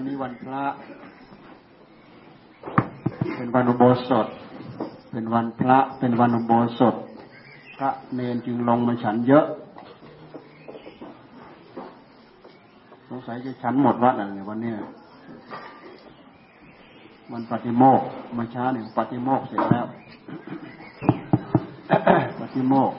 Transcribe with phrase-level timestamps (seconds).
[0.00, 0.62] วันนี้วันพระ
[3.36, 4.26] เป็นวันอุโบสถ
[5.12, 6.94] เป็นวันพระ เป็นวันอุโบสถ
[7.76, 9.44] พระเนนจึงลงมาฉันเยอะ
[13.08, 14.72] สงสัยจะฉันหมดวัดอะไรวันนี้
[17.32, 18.00] วันปฏิโมก
[18.36, 19.86] มาช้าหนึ่งปฏิโมกเสร็จแล้ว
[22.40, 22.92] ปฏิโมก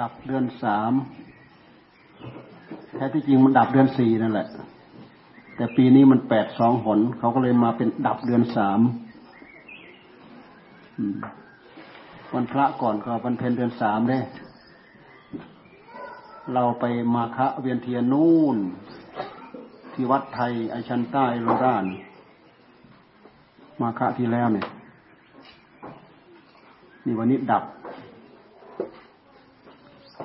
[0.00, 0.92] ดับ เดือนสาม
[2.94, 4.48] แท้ที่จริงมันดับเดือนสี่นั่นแหละ
[5.56, 8.80] แต่ปีนี้มันแปดสองหน เขาก็เลยมาเป็นดับเดือนสาม
[12.34, 14.18] วันพระก่อนก็วันเพ็ญเดือนสามได้
[16.54, 18.56] เราไปมาคะเวียนเทียนนู่น
[19.92, 21.84] ที่วัดไทยไอชันใต้โรดาน
[23.80, 24.66] มาคะที่แล้วเนี่ย
[27.04, 27.64] นี่วันนี้ดับ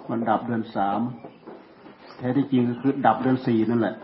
[0.10, 1.00] มันดับเดือนสาม
[2.18, 3.96] แท้ที่จริงก็คือดับเดือนสี่นั่นแหละ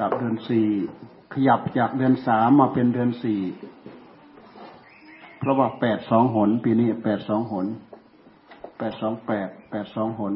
[0.00, 0.66] ดับเดือนสี่
[1.32, 3.40] ขยับจากเดือนสามมาเป็นเดือนสี่
[5.38, 7.66] เพราะว่าแปดสองหน ปีนี้แปดสองหน
[8.78, 10.34] แปดสองแปดแปดสองหน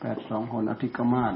[0.00, 1.34] แปดสองหนอธิกมาศ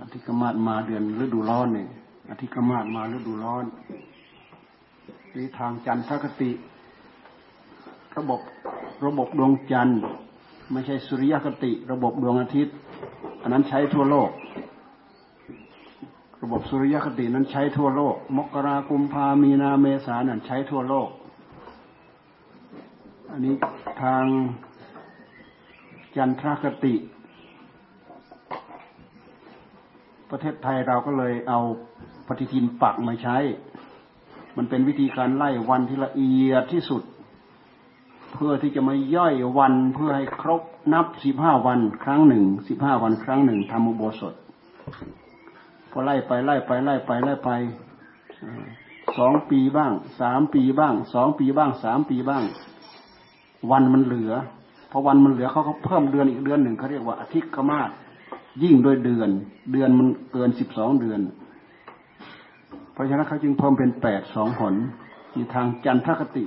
[0.00, 1.88] อธิกมาศมาเดือนฤดูร้อนเนี่ย
[2.30, 3.64] อธิกมาศมาฤดูร้อน
[5.36, 6.50] นี่ทางจันทรคติ
[8.18, 8.40] ระบบ
[9.06, 10.00] ระบบดวงจันทร์
[10.72, 12.74] ไม่ใช่สุริยคติ ระบบดวงอาทิตย์
[13.42, 14.30] อันนั้นใช้ทั่วโลก
[16.42, 21.08] ระบบสุริยคตินั้นใช้ทั่วโลก มกรากุมภามีนาเมษานั้นใช้ทั่วโลก
[23.30, 23.54] อันนี้
[24.02, 24.24] ทาง
[26.16, 26.94] จันทรคติ
[30.30, 31.60] ประเทศไทยเราก็เลยเอา
[32.26, 33.36] ปฏิทินปักมาใช้
[34.56, 37.02] มันเป็นวิธีการไล่วันที่ละเอียดที่สุด
[38.32, 40.62] เพื่อที่จะมาย่อยวันเพื่อให้ครบ
[40.92, 44.34] นับสิบห้าวันครั้งหนึ่งสิบห้าวันครั้งหนึ่งทำอุโบสถ
[45.90, 47.50] พอไล่ไปไล่ไปไล่ไปไล่ไป
[49.18, 52.42] สองปีบ้างสามปีบ้างสองปีบ้างสามปีบ้าง
[53.70, 54.32] วันมันเหลือ
[54.90, 57.90] พอวันมันเหลือเขาก็เพิ่มเดือนอีกเดือนหนึ่งเขาเรียกว่าอาทิตย์กมาศ
[58.62, 59.30] ยิ่งโดยเดือน
[59.72, 61.20] เดือนมันเกินสิบสองเดือน
[62.94, 64.74] เพราะฉะนั้นเขาจึงเพิ่มเป็นแปดสองหน
[65.36, 66.44] มีทางจันทคติ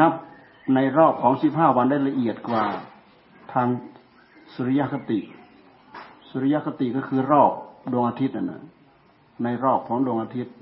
[0.00, 0.12] นับ
[0.74, 2.64] ในรอบของสิบห้าวันได้ละเอียดกว่า
[3.52, 3.66] ทาง
[4.54, 5.18] สุริยคติ
[6.28, 7.52] สุริยคติก็คือรอบ
[7.92, 8.62] ดวงอาทิตย์นะ
[9.44, 10.54] ในรอบของดวงอาทิตย์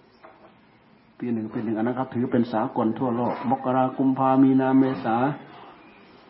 [1.19, 5.17] ปีหนึ่งปีหนึ่งอันนั้นครับถือเป็นสากลทั่วโลก มกราคุมพามีนาเมษา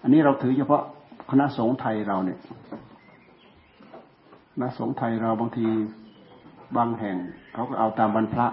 [0.02, 0.82] อันนี้เราถือเฉพาะ
[1.30, 2.38] คณะสงฆ์ไทยเราเนี่ย
[4.60, 5.66] นะสงฆ์ไทยเราบางที
[6.76, 7.16] บางแห่ง
[7.52, 8.46] เขาก็เอาตามบรรพระ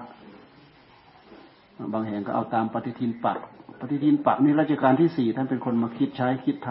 [1.93, 3.37] บางแห่งก็เอาตามปฏิทินปัก
[3.79, 6.69] ปฏิทินปักนี่ราชการที่สี่ท่านเป็นคนมาคิดใช้คิดท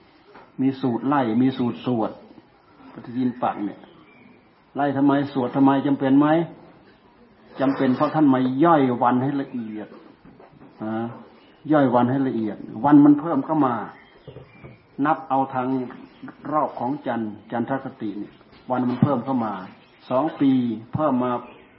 [0.00, 2.10] ำมีสูตรไล่มีสูตรสวด
[2.92, 3.80] ปฏิทินปักเนี่ย
[4.76, 6.26] ไล่ทำไมสวดทำไมจำเป็นไหม
[7.60, 9.88] จำเป็นเพราะท่านมาย่อยวันให้ละเอียด
[11.72, 13.74] ย่อยวันให้ละเอียด วันมันเพิ่มเข้ามา
[15.06, 15.68] นับเอาทาง
[16.52, 17.20] รอบของจัน
[17.52, 18.32] จันทรคติเนี่ย
[18.70, 19.52] วันมันเพิ่มเข้ามา
[20.10, 20.50] สองปี
[20.94, 21.32] เพิ่มมา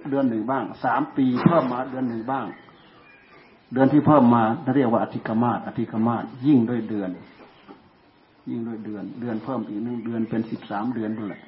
[0.09, 2.45] เดือนหนึ่งบ้างสามปีเพิ่มมาเดือนหนึ่งบ้าง
[3.73, 4.43] เดือนที่เพิ่มมา
[4.75, 7.09] เรียกว่าอธิกมาศอธิกมาศยิ่งด้วยเดือน
[8.49, 11.41] ยิ่งด้วยเดือน เดือนเพิ่มอีกหนึ่งเดือนเป็นสิบสามเดือนนั่นแหละ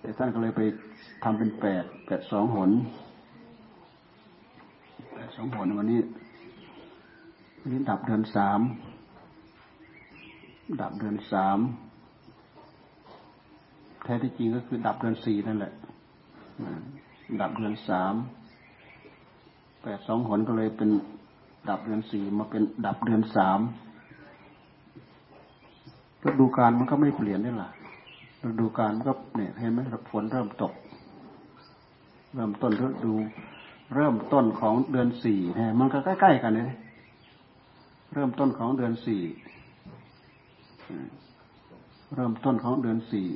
[0.00, 0.60] แต่ท่านก็เลยไป
[1.22, 2.70] ทำเป็นแปดแปดสองหน
[5.14, 6.00] แปดสองหนวันนี้
[7.60, 8.60] วันนี้ดับเดือนสาม
[10.80, 11.58] ดับเดือนสาม
[14.02, 15.72] แท้ที่จริงก็คือดับเดือนสี่นั่นแหละ
[17.40, 18.14] ดับเดือนสาม
[19.82, 20.90] แปดสองหนก็เลยเป็น
[21.68, 23.60] ดับเดือนสี่มาเป็นดับเดือนสาม
[26.26, 27.70] ฤดูกาลมันก็ไม่เปลี่ยนได้ล่ะ
[28.48, 29.80] ฤดูกาลก็เนี่ยเห็นไหม
[30.10, 30.72] ฝนเริ่มตก
[32.34, 33.14] เริ่มต้นฤดู
[33.94, 36.70] เริ่มต้นของเดือนสี่เนี่ยมันก็ใกล้ๆกันเลย
[38.14, 39.22] เริ่มต้นของเดือนสี่
[42.14, 43.26] เริ่มต้นของเดือนสี่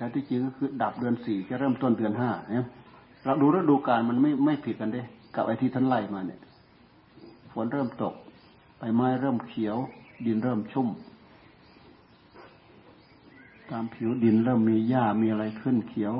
[0.00, 2.66] แท้ที่จริงก็คือดับเดือนสี่จะเริ่มต้นเดือนห้าเนี่ย
[3.24, 5.02] เราดูฤดูกาลมันไม่ไม่ผิดกันเด้
[5.34, 6.40] กับไอ้ที่ท่านไล่มาเนี่ย
[7.52, 8.14] ฝนเริ่มตก
[8.78, 9.76] ใบไม้เริ่มเขียว
[10.26, 10.88] ดินเริ่มชุ่ม
[13.70, 16.14] ตามผิวดินเริ่มมีหญ้ามีอะไรขึ้นเขียว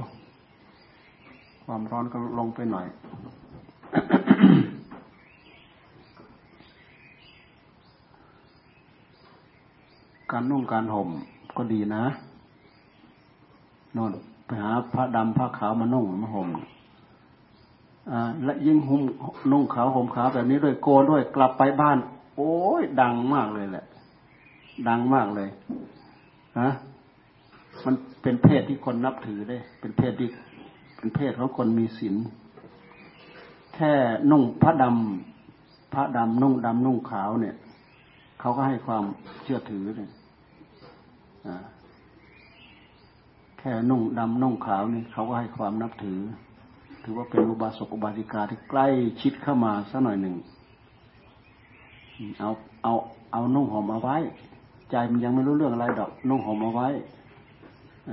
[1.65, 2.87] ความร้อนก็ลงไปหน่อย
[10.31, 11.09] การนุ่งการห่ม
[11.57, 12.05] ก็ดีนะ
[13.97, 14.11] นอน
[14.47, 16.49] ไปหาพระดำพระขาวมานุ่งมาห่ม
[18.45, 19.03] และยิ่งหุ่ม
[19.53, 21.99] นุ่งขาวห่มขาวแบบนี้ด้วยโกนด้วยกลับไปบ้าน
[22.37, 23.85] โอ้ยดังมากเลยแหละ
[24.89, 25.49] ดังมากเลย
[26.61, 26.71] ฮะ
[27.85, 30.29] มันเป็นเพศที่คนนับถือได้ เป็นเพศที่
[30.97, 32.15] เป็นเพศของคนมีศีล
[33.75, 33.93] แค่
[34.31, 37.57] นุ่งพระดำพระดำนุ่งดำนุ่งขาวเนี่ย
[38.41, 39.05] เขาก็ให้ความ
[39.43, 40.11] เชื่อถือเลย
[41.47, 41.57] อ่า
[43.63, 46.21] แค่นุ่งดำนุ่งขาวนี่เขาก็ให้ความนับถือ
[47.03, 48.87] ถือว่าเป็นอุบาสกอุบาสิกาที่ใกล้
[49.21, 50.37] ชิดเข้ามาสักหน่อยหนึ่ง
[52.39, 52.51] เอา
[52.83, 52.95] เอา
[53.33, 54.17] เอานุ่งห่มเอาไว้
[54.91, 56.89] ใจมันยังไม่รู้เรื่องอะไรดอก นุ่งห่มเอาไว้
[58.11, 58.13] อ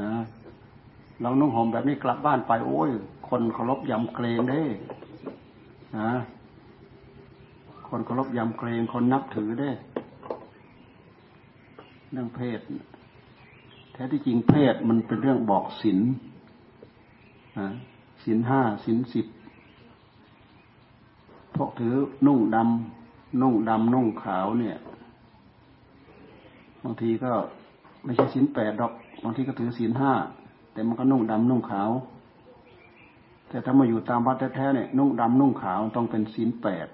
[1.21, 2.89] เรานุ่งห่มแบบนี้กลับบ้านไปโอ้ย
[3.29, 4.63] คนเคารพยำเกรงเด้
[5.97, 6.11] นะ
[7.89, 9.71] คนเคารพยำเกรงคนนับถือเด้
[12.11, 12.59] เรื่องเพศ
[13.99, 15.99] ท้ที่จริงเพศมันเป็นเรื่องบอกศีล
[18.23, 19.25] ศีลห้าศีลสิบ
[21.55, 21.95] พวกถือ
[22.27, 24.77] นุ่งดำนุ่งดำนุ่งขาวเนี่ย
[26.83, 27.31] บางทีก็
[28.03, 30.13] ไม่ใช่ศีลแปดดอกบางทีก็ถือศีลห้า
[30.73, 31.89] แต่มันก็นุ่งดำนุ่งขาว
[33.49, 36.87] แต่ถ้ามาอยู่ตามวัดแท้ๆเนี่ยนุ่งดำนุ่งขาวต้องเป็นศีลแปด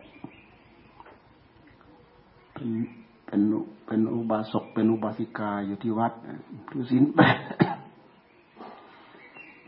[2.54, 2.70] เป็น
[3.34, 3.46] เป็น
[3.88, 6.14] เป็นอุบาสกเป็นอุบาสิกาอยู่ที่วัด
[6.72, 7.38] ถือศีลแปด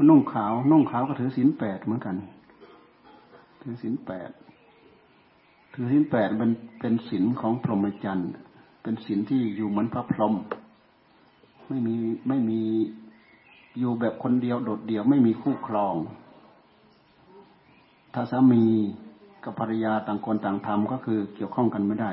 [0.09, 2.15] นุ่งขาว นุ่งขาวก็ถือศีลแปดเหมือนกัน
[3.61, 4.29] ถือศีลแปด
[5.73, 8.31] ถือศีลแปดเป็นเป็นศีลของพรหมจรรย์
[8.81, 10.33] เป็นศีลที่อยู่เหมือนพระพรหม
[11.67, 11.95] ไม่มี
[12.27, 12.61] ไม่มี
[13.79, 15.95] อยู่แบบคนเดียวโดดเดี่ยวไม่มีคู่ครอง
[18.13, 18.63] ถ้าสามี
[19.43, 22.11] กับภรรยาต่างคนต่างทำก็คือเกี่ยวข้องกันไม่ได้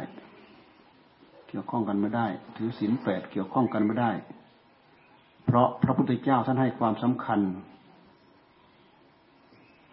[1.54, 2.26] เกี่ยวข้องกันไม่ได้
[2.56, 4.10] ถือศีลแปดเกี่ยวข้องกันไม่ได้
[5.44, 7.40] เพราะพระพุทธเจ้าท่านให้ความสำคัญ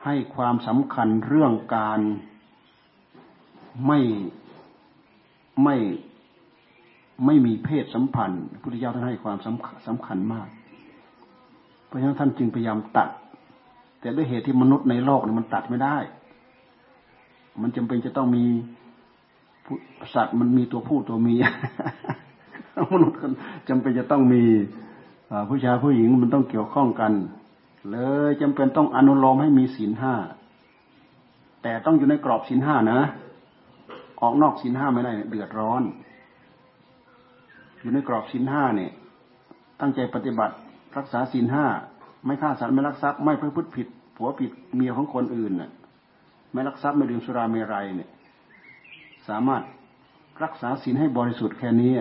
[0.05, 1.99] ให้ความสำคัญเรื่องการ
[3.87, 3.99] ไม่
[5.63, 5.77] ไม่
[7.25, 10.47] ไม่มีเพศสัมพันธ์พระพุทธเจ้าท่านให้ความสำสำคัญมาก
[11.85, 13.09] เพราะฉะนั้นท่านจึงพยายามตัด
[13.99, 15.97] แต่ด้วยเหตุที่มนุษย์ในโลกนี่มันตัดไม่ได้
[17.61, 18.45] มันจำเป็นจะต้องมี
[20.13, 21.43] สัตว์มันมีตัวผู้ตัวเมีย
[22.91, 23.17] มนุษย์
[23.69, 24.43] จำเป็นจะต้องมี
[25.49, 27.11] ผู้ชายผู้หญิงมันต้องเกี่ยวข้องกัน
[27.91, 27.97] เล
[28.29, 30.15] ยจำเป็นต้องอนุโลมให้มีศีลห้า
[31.63, 33.01] แต่ต้องอยู่ในกรอบศีลห้านะ
[34.21, 35.81] ออกนอกศีลห้าไม่ได้เดือดร้อน
[37.81, 38.91] อยู่ในกรอบศีลห้าเนี่ย
[39.79, 40.55] ตั้งใจปฏิบัติ
[40.97, 41.65] รักษาศีลห้า
[42.25, 45.71] ไม่ฆ่าสัตว์ไม่ลักทรัพย์ไม่เพื่อพุทธผิดผัวผิดเมียของคนอื่นน่ะ
[46.51, 48.09] ไม่ลักทรัพย์ไม่ดื่มสุราเมรัยเนี่ย
[49.29, 49.63] สามารถ
[50.43, 51.91] รักษาศีลให้บริสุทธิ์แค่นี้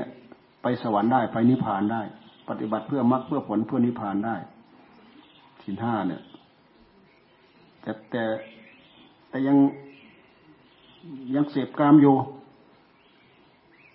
[0.62, 2.02] ไปสวรรค์ได้ไปนิพพานได้
[2.48, 4.36] ปฏิบัติเพื่อมรรคเพื่อผลเพื่อนิพพานได้
[5.62, 6.22] ศีลห้าเนี่ย
[7.82, 8.22] แต่แต่
[9.28, 9.56] แต่ยัง
[11.34, 12.14] ยังเสพกามอยู่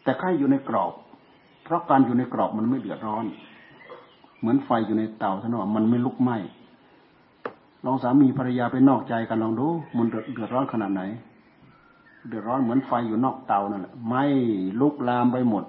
[0.04, 0.94] แต่ใครอยู่ในกรอบ
[1.64, 3.26] เพราะการอยู่ในกรอบมันไม่เดือดร้อน
[4.40, 6.38] เหมือนไฟอยู่ในเตาท่านว่ามันไม่ลุกไหม้
[7.86, 11.02] ลองสามีภรรยาไปนอกใจกันลองดูมันเดือดร้อนขนาดไหน
[12.28, 14.24] เดือดร้อนเหมือนไฟอยู่นอกเตานั่นแหละไม่
[14.82, 15.64] ลุกลามไปหมด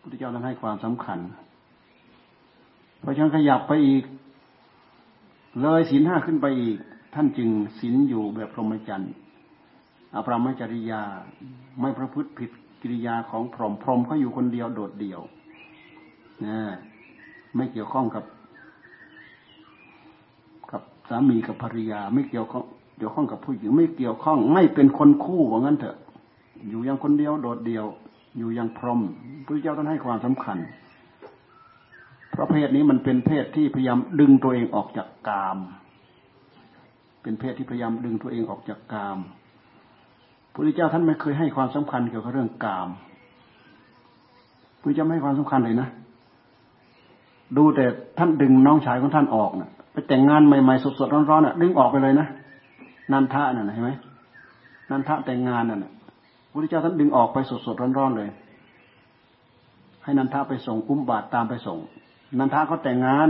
[0.00, 1.18] พุทธเจ้าท่านให้ความสำคัญ
[3.02, 4.04] พอฉันขยับไปอีก
[5.60, 6.78] เลยศีลห้าขึ้นไปอีก
[7.14, 7.48] ท่านจึง
[7.78, 9.12] ศีลอยู่แบบพรหมจรรย์
[10.14, 11.02] อภรมจริยา
[11.80, 12.50] ไม่ประพฤติผิด
[12.82, 15.20] กิริยาของพรหมพรหมเขาอยู่คนเดียวโดดเดี่ยว
[16.44, 16.58] นะ
[17.56, 18.24] ไม่เกี่ยวข้องกับ
[20.70, 22.64] กับสามีกับภรรยา ไม่เกี่ยวข้อง
[22.96, 25.96] เกี่ยวข้องกับผู้หญิงไม่เกี่ยวข้อง ไม่เป็นคนคู่ว่างั้นเถอะ
[26.68, 27.86] อยู่อย่างคนเดียวโดดเดี่ยว
[28.38, 29.00] อยู่อย่างพรหม
[29.46, 30.58] พระเจ้าต้องให้ความสำคัญ
[32.30, 35.58] เพราะเพศนี้มันเป็นเพศที่พยายามดึงตัวเองออกจากกาม
[37.22, 39.18] เป็นเพศที่พยายามดึงตัวเองออกจากกาม
[40.52, 42.88] พระเจ้าท่านไม่เคยให้ความสำคัญเกี่ยวกับเรื่องกาม
[44.80, 45.88] พระเจ้าไม่ให้ความสำคัญเลยนะ
[47.56, 47.84] ดูแต่
[48.18, 52.26] ท่านดึงน้องชายของท่านออกนะ่ะ ไปแต่งงานใหม่ๆสดๆร้อนๆน่ะ ดึงออกไปเลยนะ
[53.12, 53.90] นันทะนั่นเห็นไหม
[54.90, 58.30] นันทะแต่งงานนั่นพระพุทธเจ้าท่านดึงออกไปสดๆร้อนๆเลย
[60.04, 61.78] ให้นันทะไปส่งกุ้มบาตรตามไปส่ง
[62.38, 63.28] นันทะเขาแต่งงาน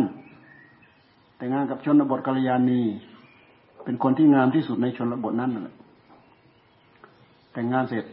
[1.38, 2.83] แต่งงานกับชนบทกัลยาณี
[3.85, 5.76] เป็นคนที่งามที่สุดในชนบทนั้นนั่นแหละ
[7.52, 8.04] แต่งงานเสร็จ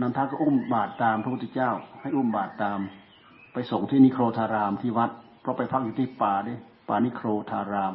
[0.00, 1.70] นันทาก็อุ้มบาตรตามพระพุทธเจ้า
[2.00, 2.78] ให้อุ้มบาตรตาม
[3.52, 6.54] ไปส่งที่นิโครธารามที่วัดเพราะไปพักอยู่ที่ป่าดิ
[6.88, 7.94] ป่านิโครธาราม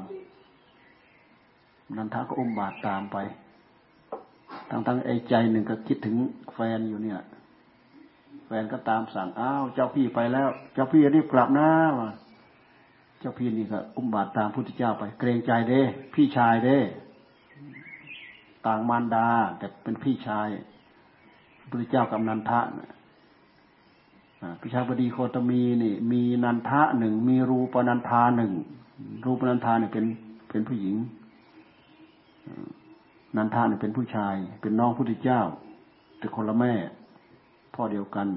[1.96, 3.18] นันทาก็อุ้มบาตรตามไป
[4.70, 6.16] ทั้งๆไอ้ใจหนึ่งก็คิดถึง
[6.54, 7.20] แฟนอยู่เนี่ย
[8.46, 12.10] แฟนก็ตามสั่งอ้าวเจ้าพี่ไปแล้ว เจ้าพี่รีบกลับนะวะ
[13.20, 15.82] เจ้าพี่นี่ก็อุ้มบาตรตามพุทธเจ้าไป เกรงใจเด้
[16.14, 16.78] พี่ชายเด้
[18.66, 19.28] ต่างมารดา
[19.58, 20.48] แต่เป็นพี่ชาย
[21.70, 22.60] พุทธเจ้ากับนันทะ
[24.62, 28.52] พิชาบดีโคตมีนี่ มีนันทะหนึ่งมีรูปนันทาหนึ่ง
[29.26, 30.06] รูปนันทาเนี่ยเป็น
[30.50, 30.96] เป็นผู้หญิง
[33.36, 35.42] นันทาเนี่ยเป็นผู้ชาย เป็นน้องพุทธเจ้า
[36.20, 36.74] แต่คนละแม่
[37.76, 38.28] พ่อเดียวกัน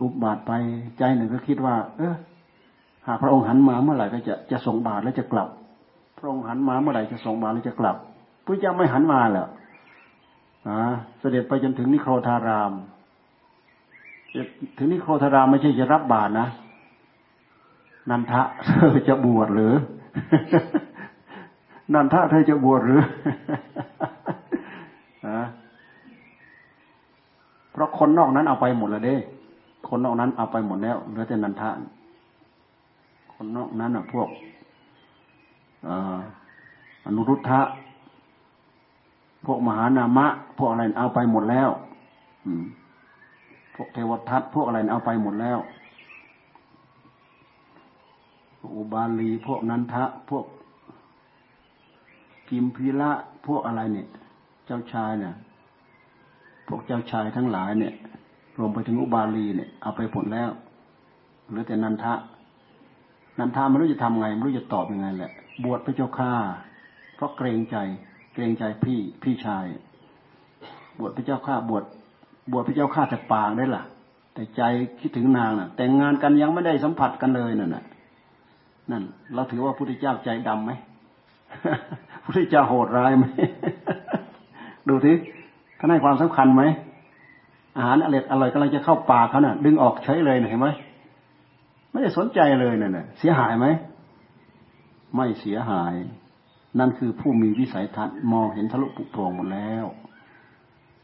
[0.00, 0.52] อุบบาทไป
[0.98, 2.14] ใจหนึ่งก็คิดว่า เออ
[3.06, 5.48] หากพระองค์หันมาเมื่อไหร่ก็จะจะส่งบาทแล้วจะกลับ
[6.18, 7.96] พระองค์หันมาเมื่อไหร่จะส่งบาทแล้วจะกลับ
[8.44, 9.48] พระเจ้าไม่หันมาแล้ว
[11.18, 12.72] เสด็จไปจนถึงนิโครธาราม
[14.78, 16.48] ถึงนิโครธารามไม่ใช่จะรับบาตรนะ
[18.10, 19.74] นันทะเธอจะบวชหรือ
[21.94, 23.02] นันทะเธอจะบวชหรือ
[27.72, 29.16] เพราะคนนอกนั้นเอาไปหมดแล้วเด้
[29.88, 31.70] คนนอกนั้นเอาไปหมดแล้วเหลือแต่นันทะ
[33.32, 34.28] คนนอกนั้นอะ พวก
[37.04, 37.60] อนุรุทธะ
[39.46, 40.26] พวกมหานามะ
[40.58, 41.68] พวกอะไรเอาไปหมดแล้ว
[42.46, 42.52] อื
[43.74, 45.58] พวกเทวทัตพวกอะไรเอาไปหมดแล้ว
[48.76, 50.44] อุบาลีพวกนันทะ พวก
[52.50, 53.10] กิมพีละ
[53.46, 54.06] พวกอะไรเนี่ย
[54.66, 55.34] เจ้าชายเนี่ย
[56.68, 57.94] พวกเจ้าชายทั้งหลายเนี่ย
[58.58, 60.50] รวมไปถึงอุบาลีเนี่ย เอาไปหมดแล้ว
[61.50, 62.14] หลือแต่นันทะ
[63.38, 65.32] นันทาไม่รู้จะทำไงไม่รู้จะตอบยังไงแหละ
[65.64, 66.32] บวชพระเจ้าข้า
[67.16, 67.76] เพราะเกรงใจ
[68.34, 69.66] เกรงใจพี่พี่ชาย
[70.98, 71.84] บวชพระเจ้าข้าบวช
[72.52, 73.82] บวชพระเจ้าข้าแต่ปากได้ล่ะ
[74.34, 74.62] แต่ใจ
[75.00, 77.84] คิดถึงนางน่ะ แต่งงานกันยังไม่ได้สัมผัสกันเลยนั่นน่ะ
[78.90, 79.02] นั่น
[79.34, 80.72] เราถือว่าพระพุทธเจ้าใจดำไหม
[82.30, 83.24] พระพุทธเจ้าโหดร้ายไหม
[84.88, 85.12] ดูที
[85.78, 86.62] ท่านให้ความสำคัญไหม
[87.76, 90.68] อาหารอร่อยอร่อยกำลังจะเข้าปากเขาน่ะ ดึงออกใช้เลยเห็นไหม
[91.90, 93.66] ไม่ได้สนใจเลยนั่นน่ะเสียหายไหม
[95.14, 95.94] ไม่เสียหาย
[96.78, 99.84] นั่นคือผู้มีวิสัยทัศน์มองเห็นทะลุปุโปร่งหมดแล้ว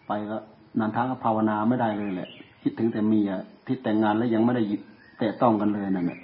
[0.06, 0.36] ไปก็
[0.80, 2.28] นันทาก็ภาวนาไม่ได้เลยแหละ
[2.62, 3.30] คิดถึงแต่เมีย
[3.66, 4.80] ที่แต่งงานแล้วยังไม่ได้หยิบ
[5.18, 6.18] แต่ต้องกันเลยนั่นแหละ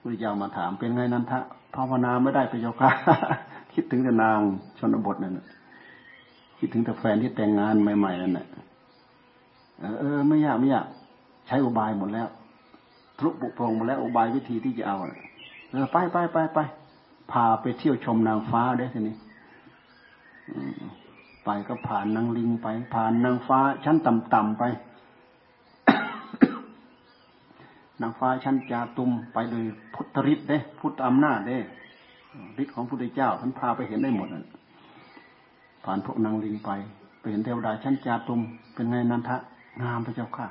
[0.00, 1.40] พุทธเจ้ามาถามเป็นไงนันทะ
[1.74, 2.90] ภาวนาไม่ได้ไปโยคะ
[3.74, 4.38] คิดถึงแต่นาง
[4.78, 5.38] ชนบทนั่น
[6.58, 8.46] คิดถึงแต่แฟนที่แต่งงานใหม่ๆนั่นแหละ
[10.00, 10.86] เออไม่ยากไม่ยาก
[11.46, 12.28] ใช้อุบายหมดแล้ว
[13.18, 14.96] ทุปุโปรงหมดแล้วอุบายวิธีที่จะเอา
[15.70, 16.58] เออไปไปไปไป
[17.32, 19.16] พาไปเที่ยวชมนางฟ้าได้ทีนี้
[21.44, 24.64] ไปก็ผ่านนางลิงไป ผ่านนางฟ้าชั้นต่ำๆไป
[28.02, 31.58] นางฟ้าชั้นจาตุมไปโดยพุทธฤทธิ์เด้ พุทธอำนาจเด้
[32.62, 34.28] ฤทธิ์ของพระพุทธเจ้าท่านพาไปเห็นได้หมด
[35.84, 36.70] ผ่านพวกนางลิงไป
[37.20, 38.40] ไปเห็นเทวดาชั้นจาตุม
[38.74, 39.36] เป็นไงนันทะ
[39.82, 40.46] งามพระเจ้าค่ะ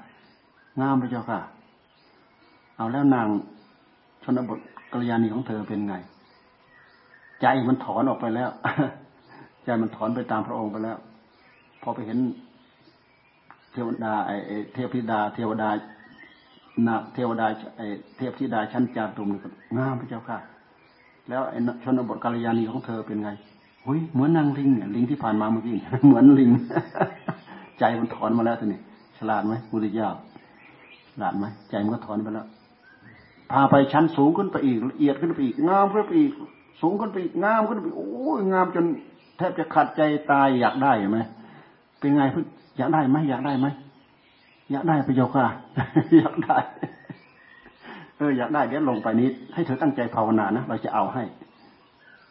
[0.81, 1.39] งามพระเจ้าค่ะ
[2.77, 3.27] เอาแล้วนาง
[4.23, 4.59] ชนบท
[4.91, 5.95] กัลยาณีของเธอเป็นไง
[7.41, 8.50] ใจมันถอนออกไปแล้ว
[9.65, 10.97] ใจมันถอนไปตามพระองค์ไปแล้ว
[11.81, 12.17] พอไปเห็น
[13.71, 14.31] เทวดาไอ
[14.73, 15.69] เทพธิดา เทวดา
[16.88, 17.48] นาเทวดา
[18.18, 19.27] เทพธิดาชั้นจาตุม
[19.77, 20.38] งามพระเจ้าค่ะ
[21.30, 21.42] แล้ว
[21.84, 23.30] ชนบทกาลยานีของเธอเป็นไง
[23.86, 25.75] หุยเหมือนนางลิงลิงที่ผ่านมาเมื่อกี้
[26.06, 26.50] เหมือนลิง
[27.80, 28.80] ใจมันถอนมาแล้วทีนี้
[29.18, 30.08] ฉลาดไหมมุริยา
[31.12, 32.48] ฉลาดไหมใจมันก็ถอนไปแล้ว
[33.51, 36.32] พาไปชั้นสูงขึ้นไปอีกละเอียดขึ้นไปอีกงามขึ้นไปอีก
[36.82, 38.86] สูงขึ้นไปอีกงามขึ้นไปโอ้ยงามจน
[39.38, 40.01] แทบจะขัดใจ
[40.32, 41.20] ตายอยากได้ไหม
[42.00, 42.46] เป็นไงพึ่ง
[42.77, 43.68] อยากได้ไหมอยากได้ไหม
[44.74, 45.48] อยากได้ประโยคอะ
[46.18, 46.58] อยากได้
[48.18, 51.24] เอออยากได้เดี๋ยวลงไปนิดให้เธอตั้งใจภาวนานะเราจะเอาให้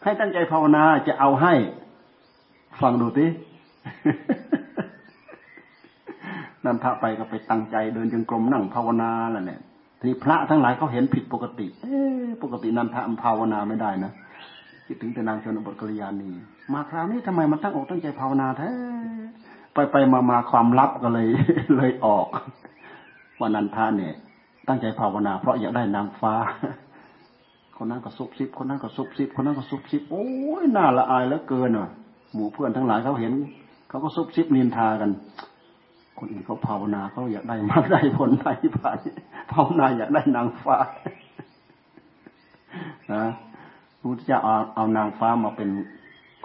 [0.04, 1.54] ให้ตั้งใจภาวนาจะเอาให้
[2.80, 3.26] ฟังดูสิ
[6.64, 9.60] นั่นพระไปก็ไปตั้งใจเดินจงกรมนั่งภาวนาแหละเนี่ย
[10.02, 11.86] ทีพระทั้งหลายเขาเห็นผิดปกติเอ
[12.42, 14.12] ปกตินันทะภาวนาไม่ได้นะ
[14.86, 16.28] คิดถึงแต่นางชนบทกริยานี
[16.72, 18.68] มาคราวนี้ทำไมมันตั้งอกตั้งใจภาวนาแท้
[19.74, 21.28] ไปไปมามาความลับก็เลย
[21.76, 22.26] เลยออก
[23.38, 24.14] ว่านันทาเนี่ย
[24.68, 26.34] ตั้งใจภาวนา เพราะอยากได้นางฟ้า
[27.76, 30.26] คนนั้นก็ซุบซิบ คนนั้นก็ซุบซิบ คนนั้นก็ซุบซิบ โอ้
[30.62, 31.88] ยน่าละอายเหลือเกินอะ
[32.34, 33.32] หมู่เพื่อนทั้งหลายเขาเห็น
[33.88, 35.10] เขาก็ซุบซิบนินทากัน
[36.18, 38.98] คนอื่นเขาภาวนาเขาอยากได้มากได้ผลได้ผ่าน
[39.52, 40.76] ภาวนาอยากได้นางฟ้า
[43.12, 43.24] นะ
[44.00, 45.68] พุทธเจ้าเอาเอานางฟ้ามาเป็น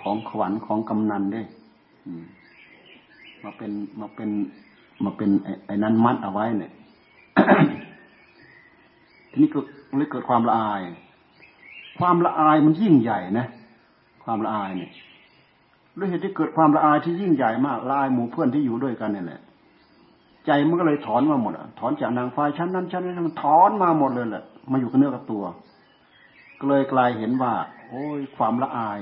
[0.01, 1.45] ของขวัญของกำนันด้วย
[2.19, 2.36] ม
[3.43, 4.29] มาเป็นมาเป็น
[5.03, 5.29] มาเป็น
[5.65, 6.71] ไอ้นั้นมัดเอาไว้เนี่ย
[9.31, 9.59] ทีนี้ก็
[9.97, 10.81] เลยเกิดความละอาย
[11.99, 13.47] ความละอายมันยิ่งใหญ่นะ
[14.23, 14.91] ความละอายเนี่ย
[15.97, 19.41] ด้วยเหตุที่เกิดความละอายที่ยิ่งใหญ่มากละอายหมู่เพื่อนที่อยู่ด้วยกันเนี่ยแหละ
[20.45, 25.43] ใจมันก็เลยถอนมาหมดถอนจากนางฟ้าชั้นนั้นชั้นนี้มันถอนมาหมดเลยแหละมาอยู่กับเนื้อกับตัว
[26.59, 27.53] ก็เลยกลายเห็นว่า
[27.89, 28.99] โอ้ยความละอาย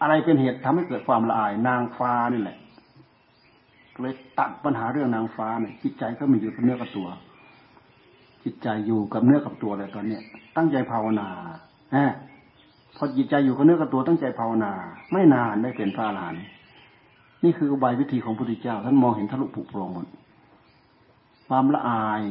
[0.00, 2.56] อะไรเป็นเหตุทำให้เกิดความละอาย นางฟ้านี่แหละ
[4.00, 7.08] เลยตัดปัญหาเรื่องนางฟ้าเนี่ยจิตใจก็มีอยู่กับเนื้อกับตัว
[8.44, 10.22] จิตใจอยู่กับเนื้อกับตัวเลยตอนเนี้ย
[10.56, 11.28] ตั้งใจภาวนา
[11.96, 12.06] ฮะ
[12.96, 14.72] พอจิตใจอยู่กับเนื้อกับตัวตั้งใจภาวนา
[15.12, 16.44] ไม่นานได้เป็นพระอรหันต์
[17.44, 20.06] นี่คืออุบายวิธีของพระพุทธเจ้า ท่านมองเห็นทะลุปุโปรงหมด
[21.48, 22.22] ความละอาย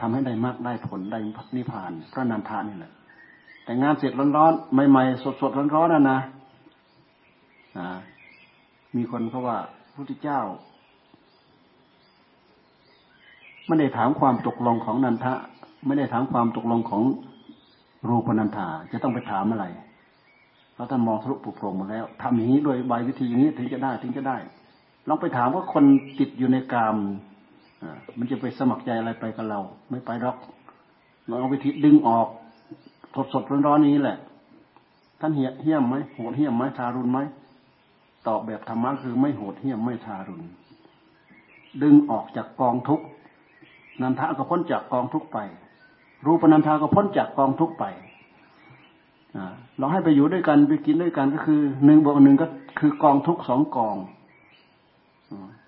[0.00, 1.18] ทำให้ได้มากได้ผลได้
[1.56, 2.92] นิพพานพระนันทานี่แหละ
[3.64, 6.18] แต่งานเสร็จร้อนๆใหม่ๆสดๆร้อนๆนะนะ
[8.96, 10.40] มีคนเขาว่าพระพุทธเจ้า
[13.66, 15.34] ไม่ได้ถามความตกลงของนันทะ
[15.86, 17.02] ไม่ได้ถามความตกลงของ
[18.08, 19.66] รูปนันทาจะต้องไปถามอะไร
[20.74, 24.36] เพราะท่านมองทะลุปุโปรงมาแล้วทำอย่างนี้โดยใบวิธีอย่างนี้ถึงจะได้ถึงจะได้
[25.08, 25.84] ลองไปถามว่าคน
[26.18, 26.96] ติดอยู่ในกาม
[28.18, 30.36] มันจะไปสมัครใจอะไรไปกับเรา ไม่ไปหรอก
[31.26, 32.28] เราเอาวิธีดึงออก
[33.14, 34.18] สดสดร้อนๆนี้แหละ
[35.20, 37.18] ท่านเหี้ยมไหมโหดเหี้ยมไหมทารุณไหม
[38.26, 40.44] ตอบแบบธรรมะคือไม่โหดเหี้ยมไม่ทารุณ
[41.82, 43.00] ดึงออกจากกองทุก
[44.02, 45.38] นันทะก็พ้นจากกองทุกไป
[46.26, 47.84] รูปนันทาก็พ้นจากกองทุกไป
[49.78, 52.46] เราให้ไปอยู่ด้วยกันไปกินด้วยกันก็คือหนึ่งบวกหนึ่งก็
[52.78, 53.96] คือกองทุกสองกอง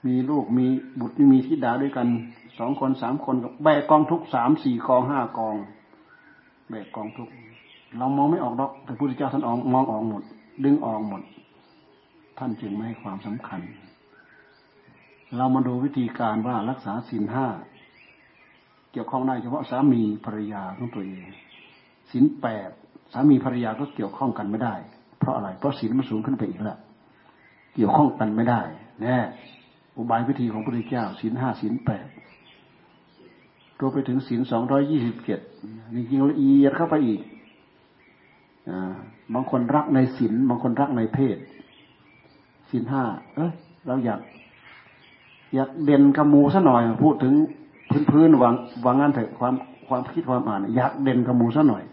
[0.06, 0.66] มีลูกมี
[1.00, 2.08] บุตรมีทิดาด้วยกัน
[2.58, 5.56] สองคนสามคนแบกกองทุกสามสี่กองห้ากอง
[6.70, 7.28] แบกกองทุก
[7.98, 10.22] เรามองไม่ออกดอกแต่พระพุทธเจ้าท่านออกมองออกหมด
[10.64, 11.22] ดึงออกหมด
[12.40, 13.60] ท่านจึงไม่ให้ความสำคัญ
[15.36, 17.46] เรามาดูวิธีการว่ารักษาศีลห้า
[18.92, 21.26] เกี่ยวข้องได้เฉพาะสามีภรรยาของตัวเอง
[22.10, 22.70] ศีลแปด
[23.12, 24.74] สามีภรรยาก็เกี่ยวข้องกันไม่ได้
[25.18, 26.78] เพราะอะไร เพราะศีลมันสูงขึ้นไปอีกแล้ว
[27.74, 28.60] เกี่ยวข้องกันไม่ได้
[29.02, 29.16] แน่
[29.96, 32.06] อุบายวิธีของพระพุทธเจ้าศีลห้าศีลแปด
[33.80, 35.40] รวมไปถึงศีลสองร้อยยี่สิบเจ็ด
[35.94, 37.20] จริงๆละเอียดเข้าไปอีก
[38.68, 38.70] อ
[39.34, 41.36] บางคนรักในศีลบางคนรักในเพศ
[42.70, 43.02] ศีลห้า
[43.36, 43.52] เอ้ย
[43.86, 44.20] เราอยาก
[45.54, 47.34] อยากเด่นกระมูซะหน่อยพูดถึง
[47.90, 48.54] พื้นพื้นวาง
[48.84, 49.54] วางงานเถอะความ
[49.88, 51.84] ความคิดความอ่าน อยากเด่นกระมูซะหน่อย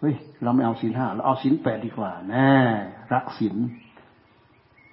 [0.00, 2.50] เฮ้ยเราไม่เอาศีลห้าเราเอาศีลแปดดีกว่า แน่
[3.12, 3.56] รักศีล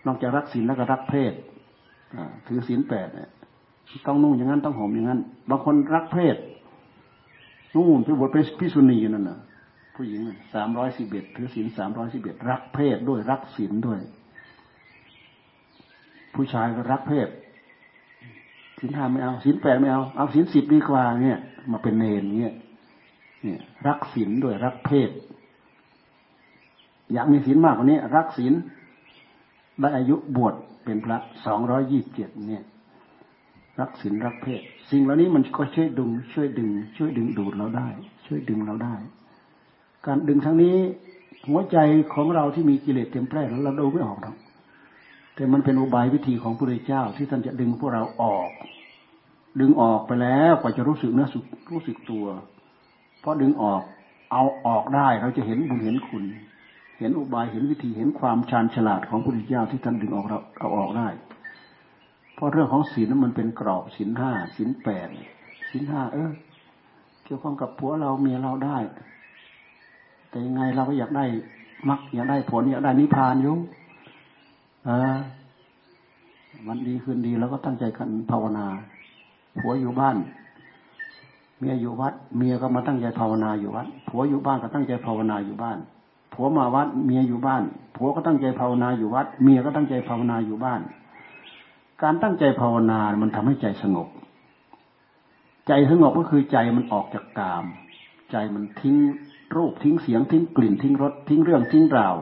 [0.06, 1.34] นอกจากรักศีลแล้วก็รักเพศ
[2.48, 3.30] ถือศีลแปดเนี่ย
[4.08, 6.36] ต้องนุ่งอย่างนั้นต้องห่มอย่างนั้น บางคนรักเพศ
[7.76, 9.40] นู่นไปบวชเป็นพิสุณีนั่นน่ะ
[9.96, 10.22] ผู้หญิง
[10.54, 14.00] สามร้อยสิบเอ็ดถือศีลสามร้อยสิบเอ็ดรักเพศด้วยรักศีลด้วย
[16.36, 17.30] ผู้ชายก็รักเพศ
[18.80, 21.40] ศีลห้าไม่เอาศีลแปดไม่เอา เอาศีลสิบดีกว่าเนี่ย
[21.72, 22.54] มาเป็นเนรเนี่ย
[23.44, 25.10] เนี่ย รักศีลด้วยรักเพศ
[27.14, 28.54] อยากมีศีลมากกว่านี้ รักศีล
[29.80, 30.54] ได้อายุบวช
[30.86, 32.64] เป็นพระสองร้อยยี่บเจ็ดเนี่ย
[33.80, 37.88] รักศีลรักเพศ สิ่งเหล่านี้มันก็ช่วยดึง ช่วยดึง ช่วยดึงดูดเราได้
[38.26, 38.96] ช่วยดึงเราได้
[40.06, 40.76] การดึงทั้งนี้
[41.48, 41.78] หัวใจ
[42.14, 44.36] ของเราที่มีกิเลสเต็มแปร่เราดูไม่ออกหรอก
[45.36, 48.50] แต่มันเป็นอุบายวิธีของพระพุทธเจ้าที่ท่านจะดึงพวกเราออก
[49.60, 51.40] ดึงออกไปแล้วกว่าจะรู้สึกเนื้อสุ
[51.72, 52.26] รู้สึกตัว
[53.20, 53.82] เพราะดึงออก
[54.32, 56.24] เอาออกได้เราจะเห็นบุญเห็นคุณ
[57.00, 61.08] เห็นอุบายเห็นวิธีเห็นความชาญฉลาดของพระพุทธเจ้าที่ท่านดึงออกเราเอาออกได้
[62.36, 65.08] เพราะเรื่องของศีลนั้นมันเป็นกรอบศีลห้าศีลแปด
[65.70, 66.32] ศีลห้าเออ
[67.24, 68.78] เกี่ยวข้องกับผัวเราเมียเราได้
[70.30, 71.26] แต่ยังไงเราก็อยากได้
[71.90, 73.56] มักอยากได้ผลอยากได้นิพพานอยู่
[76.68, 78.66] วันดีคืนดีแล้วก็ตั้งใจกันภาวนา
[79.60, 80.18] ผัวอยู่บ้าน
[81.60, 85.78] เมียอยู่วัด เมียก็มาตั้งใจภาวนาอยู่วัด ผัวอยู่บ้านก็ตั้งใจภาวนาอยู่บ้าน
[86.34, 87.64] ผัวมาวัด เมียอยู่บ้าน
[87.96, 90.82] ผัวก็ตั้งใจภาวนาอยู่วัด เมียก็ตั้งใจภาวนาอยู่บ้าน
[92.04, 94.08] การตั้งใจภาวนา มันทำให้ใจสงบ
[95.68, 97.66] ใจสงบก็คือใจมันออกจากกาม
[98.32, 98.96] ใจมันทิ้ง
[99.56, 102.16] รูปทิ้งเสียงทิ้งกลิ่นทิ้งรสทิ้งเรื่องทิ้งราว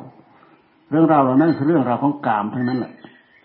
[0.89, 2.93] เรื่องราวเหล่านั้นคือเรื่องราวของกามทั้งนั้นแหละ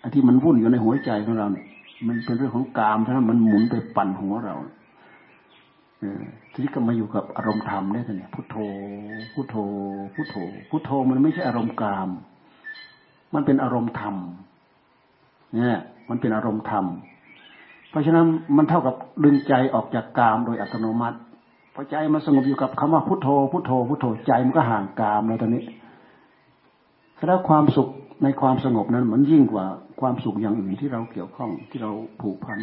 [0.01, 1.65] อันที่มันวุ่นอยู่ในหัวใจของเราเนี่ย
[2.07, 4.55] มันเป็นเรื่องของกามทั้งนั้นมันหมุนไปปั่นหัวเรา
[6.51, 8.55] ทีนี้ก็มาอยู่กับอารมณ์ธรรมได้เนี่ยพุทโธ
[9.33, 9.55] พุทโธ
[10.15, 10.35] พุทโธ
[10.69, 12.09] พุทโธมันไม่ใช่อารมณ์กาม
[13.33, 14.15] มันเป็นอารมณ์ธรรม
[15.53, 16.85] เนี่ยมันเป็นอารมณ์ธรรม
[17.89, 18.25] เพราะฉะนั้น
[18.57, 21.17] มันเท่ากับดึงใจออกจากกามโดยอัตโนมัติ
[21.75, 25.63] พอใจมันสงบอยู่กับคำว่าพุทโธพุทโธพุทโธใจมันก็ห่างกามแล้วตอนนี้
[27.27, 27.89] แล้วความสุข
[28.23, 29.65] ในความสงบนั้นมันยิ่งกว่า
[30.01, 32.59] ความสุขอย่างอื่นที่เราเกี่ยวข้องที่เราผูกพัน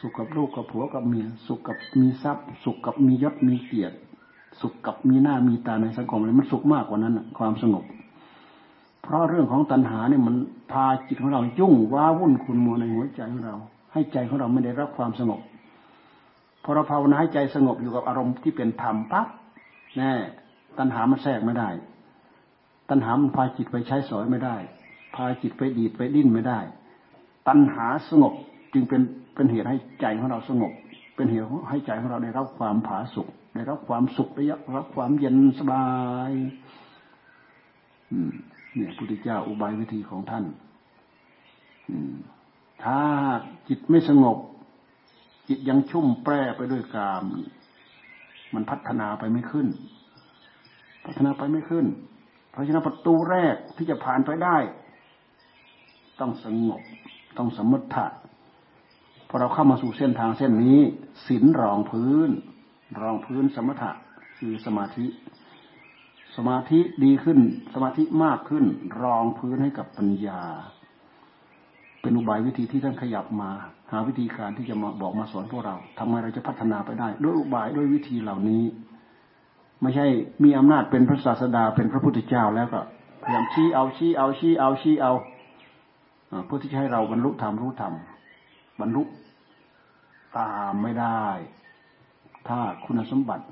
[0.00, 3.96] สุขกับลูกกับผัวกับเมียสุขกับมีทรัพย์ สุขกับมียศมีเกียรติ
[4.60, 7.84] สุขกับมีหน้ามีตาในสังคมเลยมันสุขมากกว่านั้นความสงบ
[9.02, 10.36] เพราะเรื่องของตัณหาเนี่ยมัน
[10.72, 13.56] พาจิตของเรายุ่งว้าวุ่นคุณมัวในหัวใจของเรา
[13.92, 15.40] ให้ใจของเราไม่ได้รับความสงบ
[16.64, 19.26] พอเราภาวนาให้ใจสงบอยู่กับอารมณ์ที่เป็นธรรมปั๊บ
[19.96, 20.12] แน่
[20.78, 21.68] ตัณหามันแทรกไม่ได้
[22.90, 24.56] ตัณหามันพาจิตไปใช้สอยไม่ได้
[25.14, 26.58] พาจิตไปดีดไปดิ้นไม่ได้
[27.48, 28.34] ตัณหาสงบ
[28.72, 29.02] จึงเป็น
[29.34, 30.72] เป็นเหตุให้ใจของเราสงบ
[31.16, 34.44] เป็นเหตุให้ใจของเราได้รับความผาสุกได้รับความสุขได้
[34.76, 35.86] รับความเย็นสบา
[36.30, 36.32] ย
[38.74, 40.44] เนี่ยพุทธเจ้าอุบายวิธีของท่าน
[42.84, 43.00] ถ้า
[43.68, 44.36] จิตไม่สงบ
[45.48, 47.24] จิตยังชุ่มแปรไปด้วยกาม
[48.54, 49.66] มันพัฒนาไปไม่ขึ้น
[51.06, 51.86] พัฒนาไปไม่ขึ้น
[52.56, 54.56] เพราะฉะนั้นประตูแรกที่จะผ่านไปได้
[56.20, 56.80] ต้องสงบ
[57.38, 57.86] ต้องสมมติ
[59.28, 60.80] พอเราเข้ามาสู่เส้นทางเส้นนี้
[61.26, 62.30] ศีลรองพื้น
[63.00, 63.90] รองพื้นสมถะ
[64.38, 65.06] คือสมาธิ
[66.36, 67.38] สมาธิดีขึ้น
[67.74, 68.64] สมาธิมากขึ้น
[69.02, 70.42] รองพื้นให้กับปัญญา
[72.00, 73.50] เป็นอุบายวิธีที่ท่านขยับมา
[73.90, 78.64] หาวิธีการที่จะมาบอกมาสอนพวกเราทำไมเราจะพัฒนาไปได้ ด้วยอุบายด้วยวิธีเหล่านี้
[79.86, 80.08] ไม่ใช่
[80.44, 82.80] มีอำนาจเป็นพระศาสดาเป็นพระพุทธเจ้าแล้วก็
[83.22, 85.12] พยายามชี้เอาชี้เอาชี้เอาชี้เอา
[86.46, 87.92] เพื่อที่จะให้เราบรรลุธรรมรู้ธรรม
[88.80, 89.02] บรรลุ
[90.38, 91.24] ตามไม่ได้
[92.48, 93.44] ถ้าคุณสมบัติ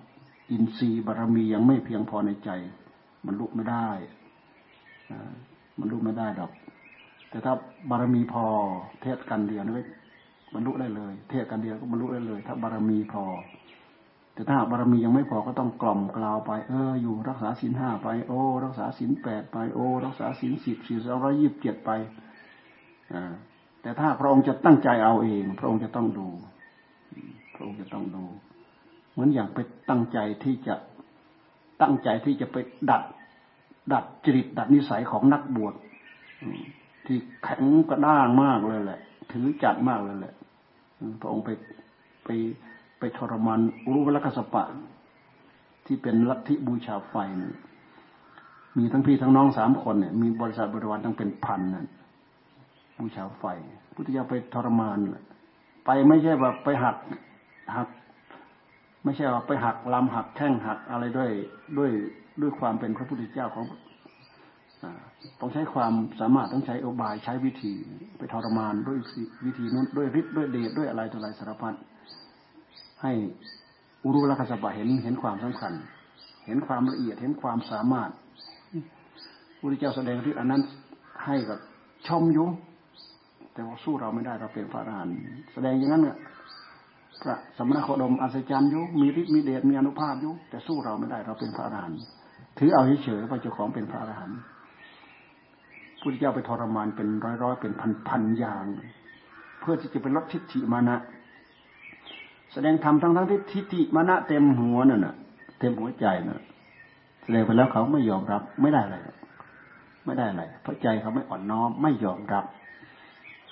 [0.51, 2.51] อินทรีย์บารรมียังไม่เพียงพอในใจ
[3.27, 3.89] บรรลุไม่ได้
[5.81, 6.51] บรรลุไม่ได้ดอก
[7.31, 7.53] แต่ถ้า
[7.91, 8.45] บารมีพอ
[9.03, 9.75] เทศกันเดียวนี่
[10.55, 13.25] บรรลุได้เลย เทศกันเดียวก็บรรลุได้เลย ถ้าบารมีพอ
[14.35, 21.91] แต่ถ้าบารมียังไม่พอก็ต้องกล่อมกล่าวไป เออ อยู่รักษาศีลห้าไป โอ้ รักษาศีลแปดไป โอ้ รักษาศีลสิบสี่ร้อยยี่สิบเจ็ดไป
[23.13, 23.33] อ่า
[23.83, 26.29] แต่ถ้าพระองค์จะตั้งใจเอาเอง พระองค์จะต้องดู
[27.55, 28.25] พระองค์จะต้องดู
[29.13, 29.59] เหมือนอย่างไป
[29.91, 30.75] ตั้งใจที่จะ
[31.81, 32.57] ตั้งใจที่จะไป
[32.91, 33.03] ดัด
[33.93, 35.75] ดัดจริตดัดนิสัยของนักบวช
[37.07, 39.01] ที่แข็งกระด้างมากเลยแหละ
[39.33, 40.35] ถือจัดมากเลยแหละ
[41.21, 41.51] พระองค์ไป
[42.25, 42.29] ไป
[43.19, 43.61] ทรมาน
[43.93, 44.65] รู้วลกสปะ
[45.87, 47.15] ที่เป็นลัทธิบูชาไฟ
[48.79, 51.87] มีทั้งพี่ทั้งน้องสามคนเนี่ยมีบริษัทบริวารตั้งเป็นพันนั่น
[52.99, 53.45] บูชาไฟ
[53.95, 54.99] พุทธเจ้าไปทรมาน
[55.85, 56.97] ไปไม่ใช่ว่าไปหัก
[57.77, 57.89] หัก
[59.05, 61.31] ไม่ใช่ว่าไปหักลำหักแท่งหักอะไรด้วย
[61.79, 61.91] ด้วย
[62.41, 63.65] ด้วยความเป็นพระพุทธเจ้าของ
[65.41, 67.73] ต้องใช้ความสามารถต้องใช้อบายใช้วิธี
[68.19, 68.99] ไปทรมานด้วย
[69.45, 71.75] วิธีนู้นด้วยฤทธิ์ด้วยเดชด้วยอะไรต่ออะไรสารพัด
[73.05, 73.13] ให้
[74.05, 75.73] อุรุลักษณะเห็นเห็นความสำคัญ
[76.47, 78.11] เห็นความละเอียดเห็นความสามารถ
[79.59, 80.63] พระพุทธเจ้าแสดงฤทธิ์อันนั้น
[81.25, 81.59] ให้กับ
[82.07, 82.45] ชมยุ
[83.53, 85.15] แต่ว่าสู้เราไม่ได้เราเป็นพระอรหันต์
[85.53, 86.17] แสดงอย่างนั้นเนี่ย
[87.23, 92.01] พระสมณโคดมอัศจรรย์ยุมีฤทธิ์มีเดชมีอนุภาพยุแต่สู้เราไม่ได้เราเป็นพระอรหันต์
[92.59, 94.39] ถือเอาเฉยๆว่าเจ้าของเป็นพระอรหันต์
[96.01, 97.09] พุทธเจ้าไปทรมานเป็น
[97.43, 97.73] ร้อยๆเป็น
[98.09, 98.65] พันๆอย่าง
[99.61, 100.97] เพื่อที่จะเป็นลดทิฏฐิมานะ
[102.55, 105.15] แสดงธรรมทั้งทั้งที่ทิฏฐิมานะเต็มหัวนั่นน่ะ
[105.59, 106.41] เต็มหัวใจน่ะ
[107.23, 108.97] แสดงไปแล้วเขาไม่ยอมรับ ไม่ได้อะไร
[110.05, 112.45] ไม่ได้อะไรเพราะใจเขาไม่อ่อนน้อมไม่ยอมรับ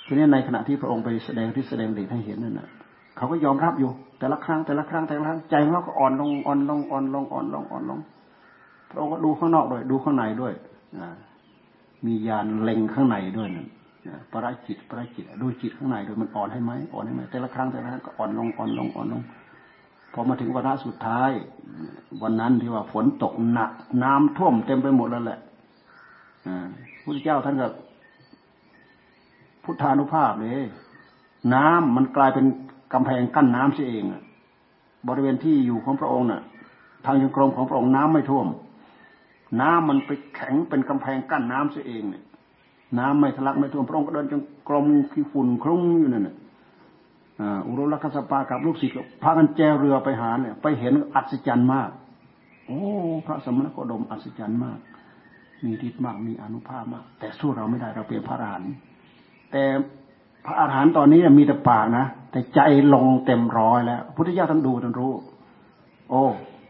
[0.06, 2.68] ทีนี้ในขณะที่พระองค์ไปแสดงที่แสดงเด็กให้เห็นนั่นน่ะ
[3.16, 8.00] เขาก็ยอมรับอยู่ แต่ละครั้งแต่ละครั้งแต่ละครั้งใจของเขาก็อ่อนลงอ่อนลงอ่อนลงอ่อนลงอ่อนลง
[8.90, 10.52] พระองค์ก็ดูข้างนอกด้วย ดูข้างในด้วย
[12.06, 13.66] มียานเล็งข้างในด้วยนั่น
[14.32, 19.22] ปราจิตปราจิตดูจิตข้างในด้วยมันอ่อนให้ไหมอ่อนให้ไหมแต่ละครั้งแต่ละครั้งก็อ่อนลงอ่อนลงอ่อนลง
[20.12, 21.30] พอมาถึงวาระสุดท้าย
[22.22, 23.70] วันนั้นที่ว่าฝนตกหนัก
[24.02, 25.38] น้ำท่วมเต็มไปหมดแล้วแหละ
[26.44, 27.68] พระพุทธเจ้าท่านก็
[29.64, 30.64] พุทธานุภาพเลย
[31.54, 32.46] น้ำมันกลายเป็น
[32.92, 34.04] กำแพงกั้นน้ำเสียเอง
[35.08, 36.42] บริเวณที่อยู่ของพระองค์น่ะ
[37.04, 38.46] ทางยังกรมของพระองค์น้ำไม่ท่วม
[39.60, 42.24] น้ำมันไปแข็งเป็นกำแพงกั้นน้ำเสียเองเนี่ย
[42.98, 46.36] น้ำไม่ทะลักไม่ท่วมพระองค์ก็เดินจงกรมขี้ฝุ่นคลุ้งอยู่นั่นน่ะ
[47.66, 51.90] อุรุลักษปากับลูกศิษย์พากันแจเรือไปหาเนี่ยไปเห็นอัศจรรย์มาก
[52.66, 52.80] โอ้
[53.26, 54.78] พระสมณโคดมอัศจรรย์มาก
[55.64, 58.72] มีฤทธิ์มากมีอนุภาพมาก แต่สู้เราไม่ได้เราเป็นพระอรหันต์
[59.52, 59.62] แต่
[60.46, 62.60] พระอาหารหันต์ตอนนี้มีแต่ปากนะแต่ใจ
[62.94, 65.12] ลงเต็มร้อยแล้ว พุทธเจ้าท่านดูท่านรู้
[66.10, 66.22] โอ้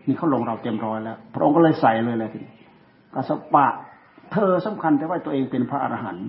[0.07, 2.41] นี่เขาลงเราเต็มร้อยแล้ว พระองค์ก็เลยใส่เลยเลยที
[3.15, 3.67] กสปะ
[4.33, 6.27] เธอสำคัญแต่ว่าตัวเองเป็นพระอรหันต์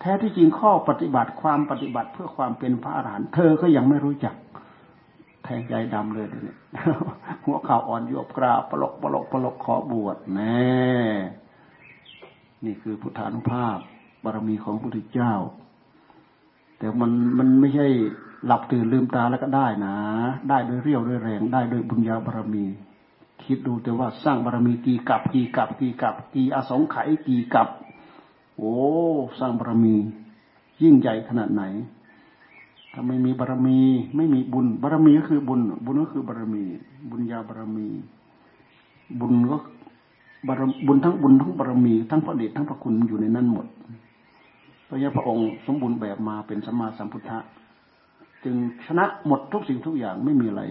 [0.00, 4.34] แท้ที่จริงข้อปฏิบัติความปฏิบัติเพื่อความเป็นพระอรหันต์เธอก็ยังไม่รู้จัก
[5.44, 6.58] แทงใจดำเลยเนี่ย
[7.44, 10.60] หัวข่าอ่อนโยบกราปลกปลกปลกขอบวชแน่
[12.64, 13.78] นี่คือพุทธานุภาพ
[14.24, 15.34] บารมีของพระพุทธเจ้า
[16.78, 17.86] แต่มันมันไม่ใช่
[18.46, 19.96] หลับตื่นลืมตาแล้วก็ได้นะ
[20.48, 22.64] ได้ด้วยเรี่ยวด้วยแรง ได้ด้วยบุญญาบารมี
[23.44, 27.68] คิดดูแต่ว่าสร้างบารมีกี่กับกี่กับกี่กับกี่อสงไขยกี่กับ
[28.56, 28.74] โอ้
[29.38, 29.94] สร้างบารมี
[30.82, 31.62] ยิ่งใหญ่ขนาดไหน
[32.92, 33.78] ถ้าไม่มีบารมี
[34.16, 36.64] ไม่มีบุญ บารมีก็คือบุญ บุญก็คือบารมี
[37.10, 37.88] บุญญาบารมี
[39.20, 39.58] บุญก็
[40.48, 43.66] บารบุญทั้งบุญทั้งบารมี ทั้งพระเดชทั้งพระคุณอยู่ในนั้นหมด
[44.88, 47.38] พระงั้นพระองค์สมบูรณ์แบบมาเป็นสัมมาสัมพุทธะ
[48.44, 50.62] จึงชนะหมดทุกสิ่งทุกอย่างไม่มีอะไร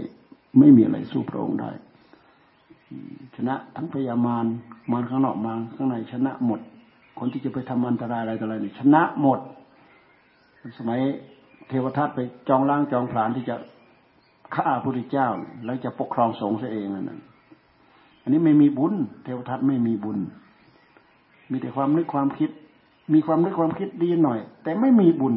[0.60, 1.72] ไม่มีอะไรสู้พระองค์ได้
[3.36, 4.46] ชนะทั้งพยามาร
[4.92, 6.60] มารข้างนอกมารข้างในชนะหมด
[7.20, 9.40] คนที่จะไปทำอันตรายอะไรต่ออะไรเนี่ยชนะหมด
[10.78, 11.00] สมัย
[11.68, 13.56] เทวทัตไปจองล้างจองผลาญที่จะ
[14.56, 15.28] ฆ่าพระพุทธเจ้า
[15.66, 17.22] แล้วจะปกครองสงฆ์เองนั่น
[18.22, 20.20] อันนี้ไม่มีบุญ เทวทัตไม่มีบุญ
[21.52, 22.50] มีแต่ความนึกความคิด
[23.14, 25.36] มีความนึกความคิดดีหน่อย แต่ไม่มีบุญ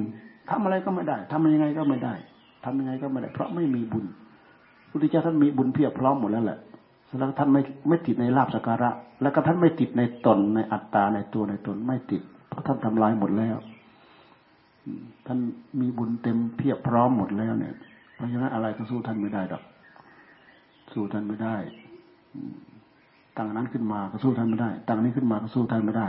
[0.51, 2.15] ทำอะไรก็ไม่ได้ทำยังไงก็ไม่ได้
[2.65, 4.05] ทำยังไงก็ไม่ได้ เพราะไม่มีบุญ
[4.91, 6.59] พุทธเจ้าท่านมีบุญเพียบพร้อมหมดแล้วแหละ
[7.19, 8.91] แล้วท่านไม่ไม่ติดในลาบสักการะ
[9.23, 13.57] แล้วก็ท่านไม่ติดในตนในอัตตาในตัวในตนไม่ติด เพราะท่านทำลายหมดแล้ว
[15.27, 15.39] ท่าน
[15.81, 17.75] มีบุญเต็มเพียบพร้อมหมดแล้วเนี่ย
[18.15, 19.63] เพราะฉะนั้นอะไรก็สู้ท่านไม่ได้ดอก
[20.93, 21.57] สู้ท่านไม่ได้
[23.37, 26.09] ตั้งนั้นขึ้นมาก็สู้ท่านไม่ได้ตั้งนี้ขึ้นมาก็สู้ท่านไม่ได้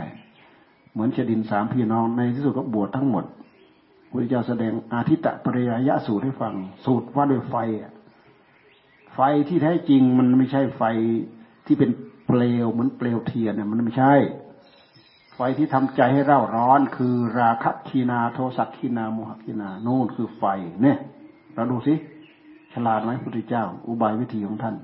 [0.92, 3.24] เหมือนเจดินสามพี่น้องในที่สุดก็บวชทั้งหมด
[4.10, 7.54] พระเจ้าแสดงอาทิตตปริยยะสูตรให้ฟัง สูตรว่าด้วยไฟ
[9.14, 10.82] ไฟที่แท้จริงมันไม่ใช่ไฟ
[11.66, 11.90] ที่เป็น
[12.26, 14.14] เปลวเหมือนเปลวเทียนเนี่ยมันไม่ใช่
[15.34, 20.44] ไฟที่ทำใจให้เร่าร้อนคือราคะคีนาโทสักคีนาโมหคีนาโน่นคือไฟ
[20.82, 20.98] เนี่ย
[21.54, 21.94] เราดูสิ
[22.72, 24.76] ฉลาดไหมพุทธเจ้า อุบายวิธีของท่าน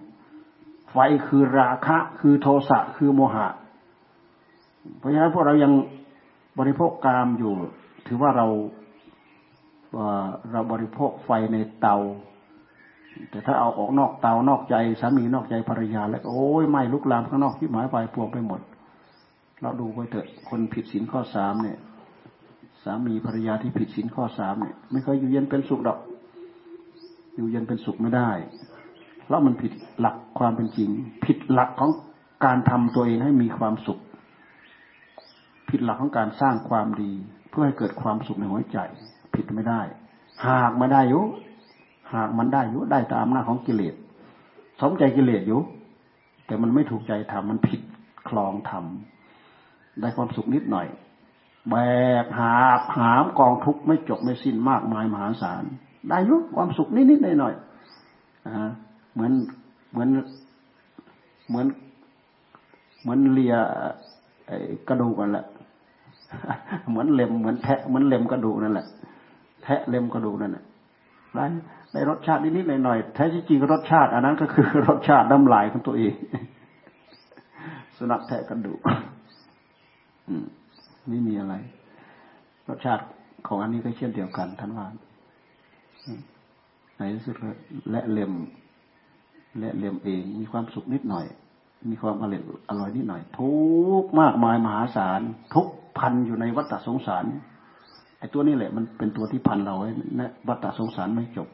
[0.92, 3.48] ไฟคือราคะคือโทสะคือโมหะ
[4.98, 5.72] เพราะฉะนั้นพวกเรายัง
[6.58, 7.52] บริโภคกามอยู่
[8.06, 8.46] ถือว่าเรา
[10.52, 11.96] เราบริโภคไฟในเตา
[13.30, 18.60] แต่ถ้าเอาออกนอกเตานอกใจสามีนอกใจภรรยา แล้วโอ้ยไม่ลุกลามข้างนอกที่หมายไปพวงไปหมด
[19.62, 21.78] เราดูไปเถอะคนผิดศีลข้อสามเนี่ย
[22.82, 25.98] สามีภรรยาที่ผิดศีลข้อสามเนี่ย ไม่เคยอยู่เย็นเป็นสุขดอก
[27.36, 28.30] อยู่เย็นเป็นสุขไม่ได้
[29.24, 30.90] เพราะมันผิดหลักความเป็นจริง
[31.24, 31.90] ผิดหลักของ
[32.44, 34.00] การทำตัวเองให้มีความสุข
[35.70, 37.12] ผิดหลักของการสร้างความดี
[37.50, 38.78] เพื่อให้เกิดความสุขในหัวใจ
[39.34, 39.80] ผิดไม่ได้
[40.46, 41.22] หากไม่ได้อยู่
[42.14, 43.94] หากมันได้อยู่ได้ตามหน้าของกิเลส
[44.80, 45.60] สมใจกิเลสอยู่
[46.46, 47.80] แต่มันไม่ถูกใจทำมันผิด
[48.28, 50.86] คลองทำได้ความสุขนิดหน่อย
[51.70, 51.74] แบ
[52.24, 52.54] กหา
[52.98, 55.64] หามกองทุกข์ไม่จบไม่สิ้นมากมายมหาศาล
[56.08, 57.54] ได้ยุความสุขนิดนิดหน่อยหน่อย
[59.12, 59.32] เหมือน
[59.90, 60.08] เหมือน
[61.48, 61.66] เหมือน
[63.02, 63.54] เหมือนเลีย
[64.88, 65.46] กระดูกนั่นแหละ
[66.88, 68.86] เหมือนเล็มเหมือนแทะเหมือนเล็มกระดูกนั่นแหละ
[69.62, 70.64] แทะเล็มกระดูกนั่นแหละ
[71.34, 71.44] ได้
[71.92, 76.14] ได้รสชาตินิดๆหน่อยๆแท้จริงรสชาติอันนั้นก็คือรสชาติน้ำลายของตัวเอง
[77.96, 78.72] สุนัขแทะกันดู
[81.08, 81.54] ไม่มีอะไร
[82.68, 83.04] รสชาติ
[83.46, 84.86] ของอันนี้ก็เช่นเดียวกันท่านว่า
[86.96, 87.36] ในที่สุด
[87.90, 88.32] และเล็ม
[89.58, 91.26] และเล็มเองมีความสุขนิดหน่อย
[91.90, 93.52] มีความอร่อยอร่อยนิดหน่อย ทุ
[94.02, 95.20] กมากมายมหาศาล
[95.54, 97.24] ทุกพันอยู่ในวัฏสงสาร
[98.18, 101.48] ไอ้ตัวนี้แหละ มันเป็นตัวที่พันเราไว้นะวัฏสงสารไม่จบ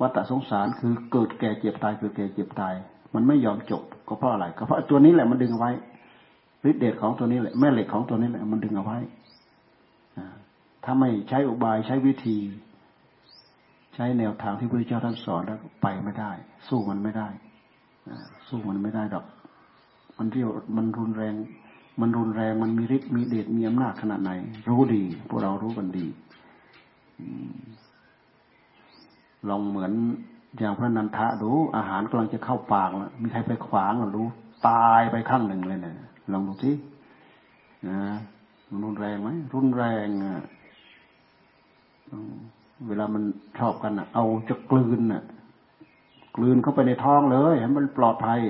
[0.00, 2.74] วัฏสงสารคือเกิดแก่เจ็บตายเกิดแก่เจ็บตาย
[3.14, 5.72] มันไม่ยอมจบก็เพราะอะไรก็เพราะตัวนี้แหละมันดึงเอาไว้
[6.70, 8.98] ฤทธิ์เดชของตัวนี้แหละแม่เหล็กของตัวนี้แหละมันดึงเอาไว้
[10.84, 12.38] ถ้าไม่ใช้อุบายใช้วิธี
[13.94, 16.30] ใช้แนวทางที่พระเจ้าท่านสอนแล้วไปไม่ได้
[16.68, 17.28] สู้มันไม่ได้
[18.48, 19.24] สู้มันไม่ได้ดอก
[20.18, 21.34] มันเรียวมันรุนแรง
[22.00, 24.30] มันรุนแรงมันมีฤทธิ์มีเดชมีอำนาจขนาดไหน
[24.68, 26.06] รู้ดี พวกเรารู้กันดี
[29.48, 29.92] ลองเหมือน
[30.58, 34.26] อย่างพระนันทะดูอาหารกำลังจะเข้าปากแล้วมีใครไปขวางหรือรู้
[34.68, 35.96] ตายไปข้างหนึ่งเลยเนี่ย
[36.32, 36.70] ลองดูสิ
[37.88, 37.98] นะ
[38.70, 40.36] มันรุนแรงไหมรุนแรงอะ
[42.88, 43.22] เวลามัน
[43.58, 45.22] ชอบกันอะ เอาจะกลืนอะ
[46.36, 48.40] กลืนเข้าไปในท้องเลยให้มันปลอดภัย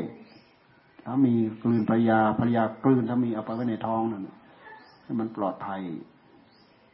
[1.05, 4.29] ถ้ามีกลืนภรรยาภรรยากลืนถ้ามีเอาไปไว้ในท้องนั่น
[5.03, 5.81] ให้มันปลอดภัย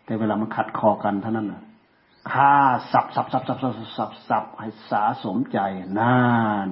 [0.05, 1.63] แต่เวลามันขัดคอกันเท่านั้นนะ
[2.31, 2.55] ฆ่า
[2.93, 5.59] สับสับสับสับสับสับสับให้สาสมใจ
[5.99, 6.17] นา
[6.67, 6.69] น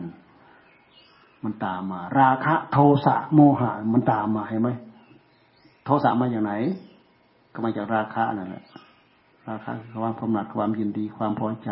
[1.44, 4.70] มันตามมา ราคะโทสะโมหะมันตามมาเห็นไหม
[5.84, 6.52] โทสะมาอย่างไหน
[7.52, 8.64] ก็มาจากราคะนั่นแหละ
[9.48, 11.70] ราคะคือความกำหนัดความยินดีความพอใจ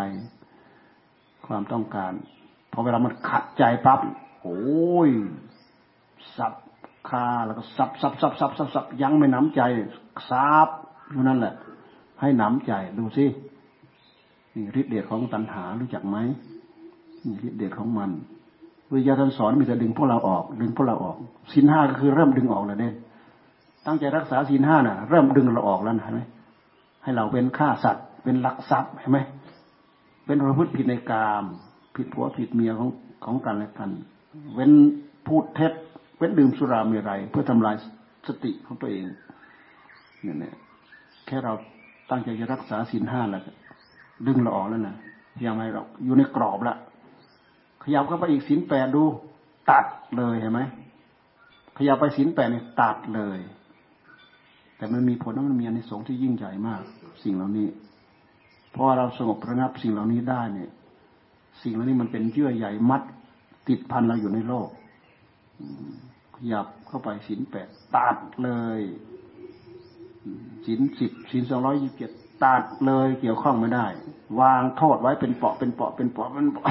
[1.47, 2.13] ความต้องการ
[2.73, 4.01] พอเวลามันขัดใจปั๊บ
[4.43, 5.11] โอ้ย
[6.37, 6.55] สับ
[7.09, 9.63] คาแล้วก็สับสับสับสับสับสับยังไม่น้ำใจ
[10.31, 10.69] ซับ
[11.11, 11.55] อยู่นั่นแหละ
[12.21, 13.27] ให้น้ำใจดูสิ
[14.59, 16.17] นี่ฤทธิเดชของตัณหารู้จักไหม
[17.27, 18.11] นี่ฤทธิเดชของมัน
[18.93, 21.17] วิทยาท่านสอนมีแต่ดึงพวกเราออก ดึงพวกเราออก
[21.53, 22.95] สินห้าก็คือเริ่มดึงออกแล้วเด่น
[23.87, 26.21] ตั้งใจรักษาสินห้าน่ะ เริ่มดึงเราออกแล้วเห็นไหม
[27.03, 29.19] ให้เราเป็นฆ่าสัตว์ เป็นลักทรัพย์เห็นไหม
[30.27, 31.45] เป็นประพฤติผิดในกาม
[31.97, 32.89] ผิดผัวผิดเมียของ
[33.25, 33.91] ของกันและกัน
[34.55, 34.73] เว้น
[35.27, 35.73] พูดเท็จ
[36.19, 37.77] เว้นดื่มสุรามีไร เพื่อทำลาย
[38.27, 39.03] สติของตัวเอง
[40.23, 40.55] เนี่ย
[41.27, 41.53] แค่เรา
[42.11, 43.43] ตั้งใจจะรักษาศีลห้าแล้ว
[44.27, 44.97] ดึงเราออกแล้วนะ
[45.47, 46.77] ยังไงเราอยู่ในกรอบละ
[47.83, 49.05] ขยับเข้าไปอีกศีลแปดดู
[49.71, 50.61] ตัดเลยเห็นไหม
[51.77, 53.39] ขยับไปศีลแปดเนี่ยตัดเลย
[54.77, 56.83] แต่มันมีผลมันมีอนิสงส์ที่ยิ่งใหญ่มาก
[57.25, 57.69] สิ่งเหล่านี้
[58.73, 60.71] เพราะเราสงบระงับสิ่งเหล่านี้ได้เนี่ย
[61.63, 63.03] สิ่งเหล่านี้มันเป็นเยื่อใหญ่มัด
[63.69, 64.69] ติดพันเราอยู่ในโลก
[66.37, 68.81] ขยับเข้าไปศีลแปดตัดเลย
[70.67, 72.11] ศีลสิบศีลสองร้อยยี่สิบเจ็ด
[72.45, 73.87] ตัดเลยเกี่ยวข้องไม่ได้
[74.41, 76.71] วางโทษไว้เป็นเปาะเป็นเปาะเป็นเปาะเป็นเปาะ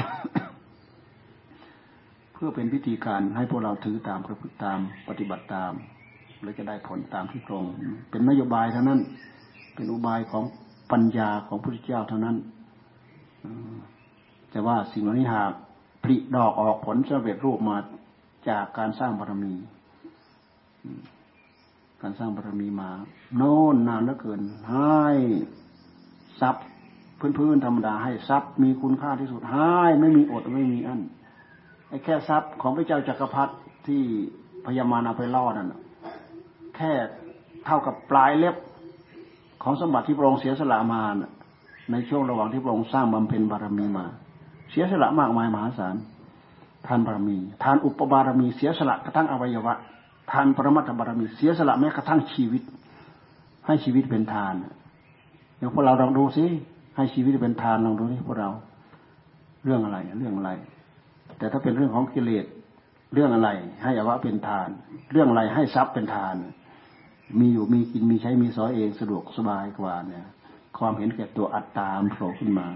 [2.32, 4.78] เพื่อเป็นพิธีการให้พวกเราถือตามประพฤติตาม
[5.08, 5.72] ปฏิบัติตาม
[6.42, 7.64] แล้วจะได้ผลตามที่ตรง
[8.10, 9.00] เป็นนโยบายเท่านั้น
[9.74, 10.44] เป็นอุบายของ
[10.92, 12.36] ปัญญาของพระพุทธเจ้าเท่านั้น
[14.50, 15.52] แต่ว่าสิ่งเหล่านี้หาก
[16.02, 17.76] ผลิดอกออกผลสำเร็จรูปมา
[18.48, 19.54] จากการสร้างบารมี
[22.02, 22.90] การสร้างบารมีมา
[23.36, 25.04] โน่นนานเหลือเกิน ให้
[26.40, 26.64] ทรัพย์
[27.38, 31.00] พื้นๆธรรมดาให้ทรัพย์มีคุณค่าที่สุดให้ไม่มีอดไม่มีอัน
[31.88, 33.52] ไอ้แค่ทรัพย์ของพระเจ้าจักรพรรดิ
[33.86, 34.02] ที่
[34.64, 35.72] พญามานาไปล่อนั่น
[36.76, 36.92] แค่
[37.64, 38.56] เท่ากับปลายเล็บ
[39.62, 41.02] ของสมบัติที่พระองค์เสียสละมา
[41.92, 44.06] ในช่วงระหว่างที่พระองค์สร้างบำเพ็ญบารมีมา
[44.70, 45.96] เสียสละมากมายมหาศาล
[46.86, 49.74] ทานบารมี ทานอุปบารมีเสียสละกระทั่งอวัยวะ
[50.30, 52.62] ทานปรมัตถบารมีเสียสละแม้กระทั่งชีวิต
[53.66, 54.54] ให้ชีวิตเป็นทาน
[55.58, 56.44] อย่างพวกเราลองดูสิ
[56.96, 58.50] ให้ชีวิตเป็นทานลองดูนี่พวกเรา
[59.64, 60.50] เรื่องอะไร เรื่องอะไร
[61.38, 62.46] แต่ถ้าเป็นเรื่องของกิเลส
[63.14, 63.50] เรื่องอะไร
[63.82, 64.68] ให้อวะเป็นทาน
[65.12, 66.36] เรื่องอะไรให้ทรัพย์เป็นทาน
[67.40, 70.26] มีอยู่มีกินมีใช้มีสอยเองสะดวกสบายกว่าเนี่ย
[70.78, 72.66] ความเห็นแก่ตัวอัตตามโผล่ขึ้นมา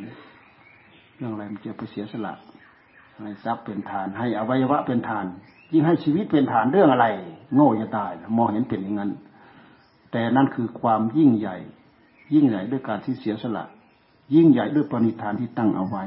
[1.16, 2.34] เรื่องอะไรมันจะไปเสียสละ
[3.18, 5.26] ให้ทรัพย์เป็นทาน ให้อวัยวะเป็นทาน
[5.72, 7.06] ยิ่งให้ชีวิตเป็นฐานเรื่องอะไร
[7.54, 9.10] โง่จะตายมองเห็นเป็นอย่างนั้น
[10.12, 11.56] แต่นั่นคือความยิ่งใหญ่
[12.34, 13.64] ยิ่งใหญ่ด้วยการที่เสียสละ
[14.34, 16.02] ยิ่งใหญ่ด้วยปณิธานที่ตั้งเอาไว้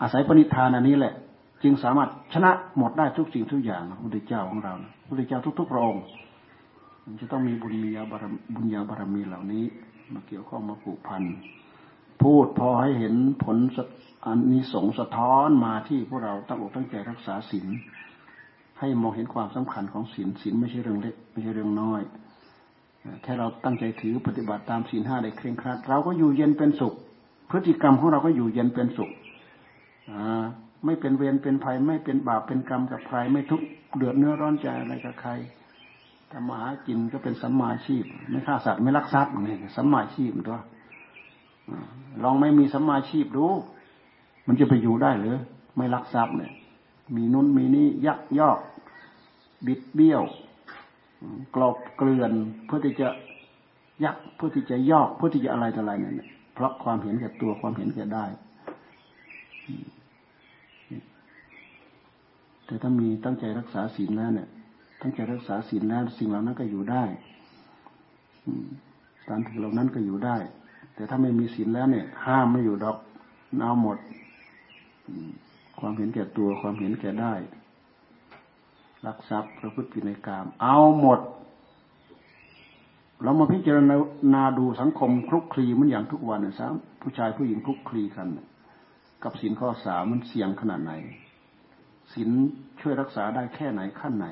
[0.00, 1.14] อาศัยปณิธานอันนี้แหละ
[1.62, 6.04] จึงสามารถชนะหมดได้ทุกสิ่งทุกอย่างพระพุทธเจ้าของเราพระพุทธเจ้าทุกๆพระองค์
[7.20, 9.64] จะต้องมีบุญญาบารบุญญาบารมีเหล่านี้
[10.12, 11.22] มาเกี่ยวข้องมาผูกพัน
[12.22, 13.56] พูดพอให้เห็นผล
[14.26, 17.66] อันนี้สงสะท้อนมาที่พวกเราตั้งอกตั้งใจรักษาศีล
[18.78, 22.00] ให้มองเห็นความสำคัญของศีลศีลไม่ใช่เรื่องเล็กไม่ใช่เรื่องน้อย
[23.22, 26.94] แค่เราตั้งใจถือปฏิบัติตามศีลห้าได้เคร่งครัด เราก็อยู่เย็นเป็นสุข
[27.50, 29.10] พฤติกรรมของเราก็อยู่เย็นเป็นสุข
[30.84, 35.30] ไม่เป็นเวรเป็นภัย ไม่เป็นบาปเป็นกรรมกับใครไม่ทุกข์เดือดเนื้อร้อนใจอะไรกับใคร
[36.30, 40.60] ทำมาหากินก็เป็นสัมมาชีพ ไม่ฆ่าสัตว์ไม่ลักทรัพย์นี่สัมมาชีพตัว
[42.22, 43.46] ลองไม่มีสมาชีพดู
[44.46, 45.36] มันจะไปอยู่ได้หรือ
[45.76, 46.52] ไม่ลักทรัพย์เนี่ย
[47.16, 48.58] มีนุ่นมีนี่ยักยอก
[49.66, 50.22] บิดเบี้ยว
[51.54, 52.32] กรอบเกลื่อน
[52.66, 53.08] เพื่อที่จะ
[54.04, 58.24] ยักเพื่อที่จะยอกเพื่อที่จะอะไรต่ออะไรเนี่ยเพราะความเห็นแก่ตัวความเห็นแก่ได้
[62.66, 64.48] แต่ถ้ามีตั้งใจรักษาศีลแล้วเนี่ย
[65.00, 67.04] ทั้งใจรักษาศีลแล้วสิ่งเหล่านั้นก็อยู่ได้
[69.20, 70.36] สถานที่เหล่านั้นก็อยู่ได้
[70.98, 72.96] แต่ถ้าไม่มีศีลแล้วเนี่ย ห้ามไม่อยู่ดอก
[73.60, 73.98] เอาหมด
[75.80, 77.34] ความเห็นแก่ตัวความเห็นแก่ได้
[79.06, 81.20] รักทรัพย์ประพฤติผิดในกาม เอาหมด
[83.22, 83.78] เรามาพิจาร
[84.34, 88.28] ณาดูสังคมคลุกคลีมันอย่างทุกวันนี่ยสามผู้ชายผู้หญิงคลุกคลีกัน
[89.24, 90.92] กับศีลข้อสามมันเสี่ยงขนาดไหน
[92.12, 92.28] ศีล
[92.80, 94.26] ช่วยรักษาได้แค่ไหนขั้นไหน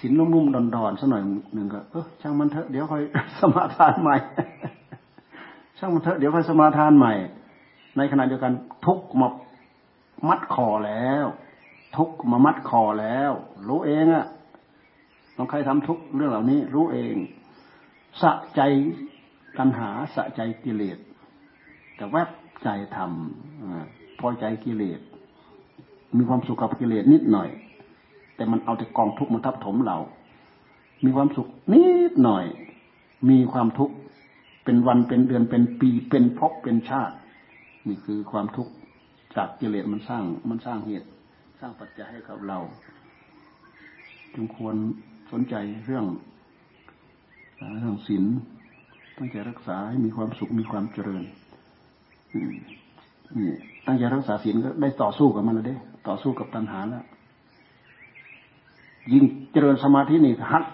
[0.00, 1.22] สินนุ่มๆดอนๆสักหน่อย
[1.54, 3.02] หนึ่งก็ เออช่างมันเถอะเดี๋ยวค่อย
[3.36, 4.16] สมาทานใหม่
[5.78, 7.14] ช่างมันเถอะเดี๋ยวค่อยสมาทานใหม่
[7.96, 8.52] ในขณะเดียวกัน
[8.86, 9.28] ทุกมา
[10.28, 11.24] มัดคอแล้ว
[11.96, 13.30] ทุกมามัดคอแล้ว
[13.68, 14.26] รู้เองอะ
[15.36, 17.14] ลองใครทำทุกเรื่องเหล่านี้ รู้เอง
[18.22, 18.60] สะใจ
[19.58, 20.98] ตัณหาสะใจกิเลส
[21.96, 22.28] แต่แวบ
[22.62, 25.00] ใจทำพอใจกิเลส
[26.16, 27.48] มีความสุขกับกิเลสนิดหน่อย
[28.36, 29.98] แต่มันเอาแต่กองทุกข์มาทับถมเรา
[31.04, 32.44] มีความสุขนิดหน่อย
[33.30, 33.94] มีความทุกข์
[34.66, 37.14] เป็นวันเป็นเดือนเป็นปีเป็นภพเป็นชาติ
[37.88, 38.72] นี่คือความทุกข์
[39.36, 41.08] จากกิเลสมันสร้างมันสร้างเหตุ
[41.60, 42.58] สร้างปัจจัยให้กับเรา
[44.34, 44.76] จึงควร
[45.32, 45.54] สนใจ
[45.86, 46.04] เรื่อง
[47.80, 48.24] เรื่องศีล
[49.16, 51.24] ตั้งใจรักษาให้มีความสุขมีความเจริญ
[53.36, 53.50] นี่
[53.86, 55.76] ตั้งใจรักษาศีลก็ได้ต่อสู้กับมันแล้วเด้
[56.08, 57.04] ต่อสู้กับตัณหาแล้ว
[59.12, 60.64] ยิ่งเจริญสมาธินี่ฮัด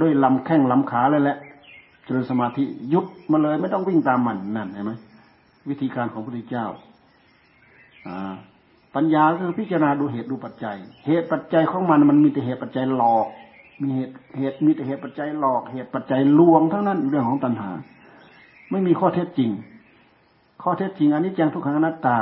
[0.00, 1.38] ด้วยลำแข้งลำขาเลยแหละ
[2.14, 4.92] ริญสมาธิยุบมาเลย ไม่ต้องวิ่งตามมันนั่นเห็นไหม
[5.68, 6.66] วิธีการของพระพุทธเจ้า
[8.94, 13.26] ปัญญาคือพิจารณาดูเหตุดูปัจจัย เหตุปัจจัยของมันมันมีแต่เหตุปัจจัยหลอก
[13.82, 17.70] มีเหตุเหตุมีแต่เหตุปัจจัยหลอก เหตุปัจจัยลวงทั้งนั้นเรื่องของตัณหา
[18.70, 19.50] ไม่มีข้อเท็จจริง
[20.62, 22.18] ข้อเท็จจริงอันนี้จังทุกขังอนัตตา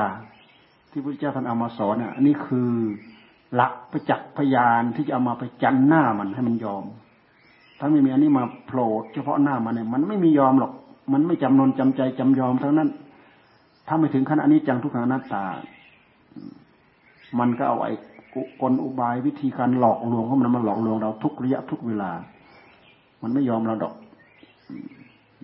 [0.91, 2.71] ที่พระพุทธเจ้าท่านเอามาสอนเนี่ยอันนี้คือ
[3.55, 6.85] หลักประจักษ์พยานที่จะเอามาไปจันหน้ามันให้มันยอม
[7.79, 10.73] ถ้าไม่มีอันนี้มาโผล่เฉพาะหน้ามันเนี่ยมันไม่มียอมหรอก
[11.13, 12.89] มันไม่จำนนจำใจจำยอมทั้งนั้น
[13.87, 15.45] ถ้าไม่ถึงขั้นอันนี้จังทุกขังนัตตา
[17.39, 17.93] มันก็เอาไอ้
[18.61, 22.11] กลอุบายวิธีการหลอกลวงของมันมาหลอกลวงเราทุกระยะทุกเวลา
[23.23, 23.95] มันไม่ยอมเราดอก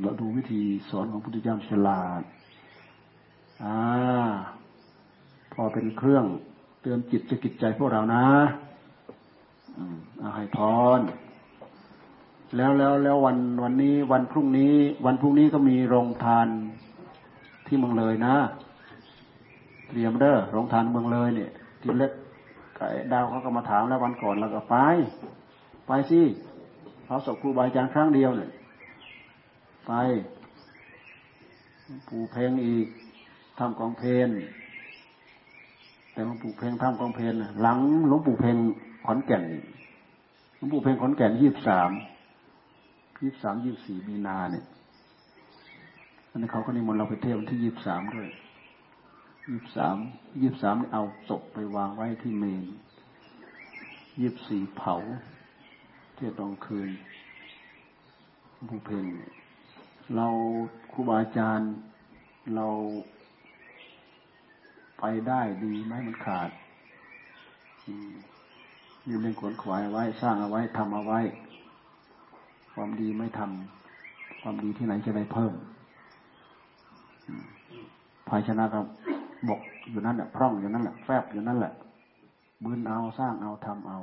[0.03, 2.23] เราดูวิธีสอนของพุทธเจ้าฉลาด
[3.65, 3.77] อ่า
[5.53, 6.25] พอเป็นเครื่อง
[6.81, 8.25] เตือนจิตจะกิจใจพวกเรานะ
[10.21, 10.59] อาให้พ
[10.99, 11.01] ร
[12.57, 14.75] แล้วแล้วแล้ววันวันนี้วันพรุ่งนี้
[15.07, 16.49] วันพรุ่งนี้ก็มีโรงทาน
[17.67, 18.37] ที่เมืองเลยนะ
[19.89, 21.51] เตรียมเด้อโรงทานเมืองเลยเนี่ย
[21.83, 22.13] ทีเล็ก
[22.77, 24.77] ไก่ดาวเขาก็มาถามแล้ววันก่อนเราก็ไป
[25.87, 26.21] ไปสิ
[27.05, 28.51] เขาศพครูบาอาจารย์ครั้งเดียวเนี่ย
[29.87, 29.93] ไป
[32.09, 32.87] ปูเพลงอีก
[33.59, 34.29] ทำกองเพลน
[36.13, 37.79] แต่หลวงปู่เพลงทำกองเพลนหลัง
[38.09, 38.57] หลวงปู่เพลง
[39.07, 39.45] ขอนแก่น
[40.57, 41.91] หลวงปู่เพลงขอนแก่นยี่สิบสาม
[43.25, 44.65] ยี่สิบสามยี่สิบสี่มีนาเนี่ย
[46.31, 48.29] อันนี้เขาก็นิมนต์เราไปเที่ยวที่ยี่สิบสามด้วย
[49.49, 49.97] ยี่สิบสาม
[50.41, 52.65] ยี่สิบสามเอาศพไปวางไว้ที่เมน
[54.21, 54.95] ยี่สิบสี่เผา
[56.15, 56.91] เที่ยวตอนคืน
[58.55, 59.07] หลวงปู่เพลง
[60.17, 60.29] เรา
[60.93, 61.73] ครูบาอาจารย์
[62.55, 62.69] เรา
[64.99, 66.51] ไปได้ดีไหมมันขาด
[69.07, 71.21] มีเรื่องขวนขวายไว้ สร้างเอาไว้ทำเอาไว้
[72.75, 75.53] ความดีไม่ทำความดีที่ไหนจะได้เพิ่ม
[78.29, 78.81] ภายชนะก็
[79.49, 79.61] บก
[79.91, 81.73] อยู่นั่นแหละพร่องอยู่นั่นแหละแฟบอยู่นั่นแหละ
[82.65, 83.99] บืนเอาสร้างเอาทำเอา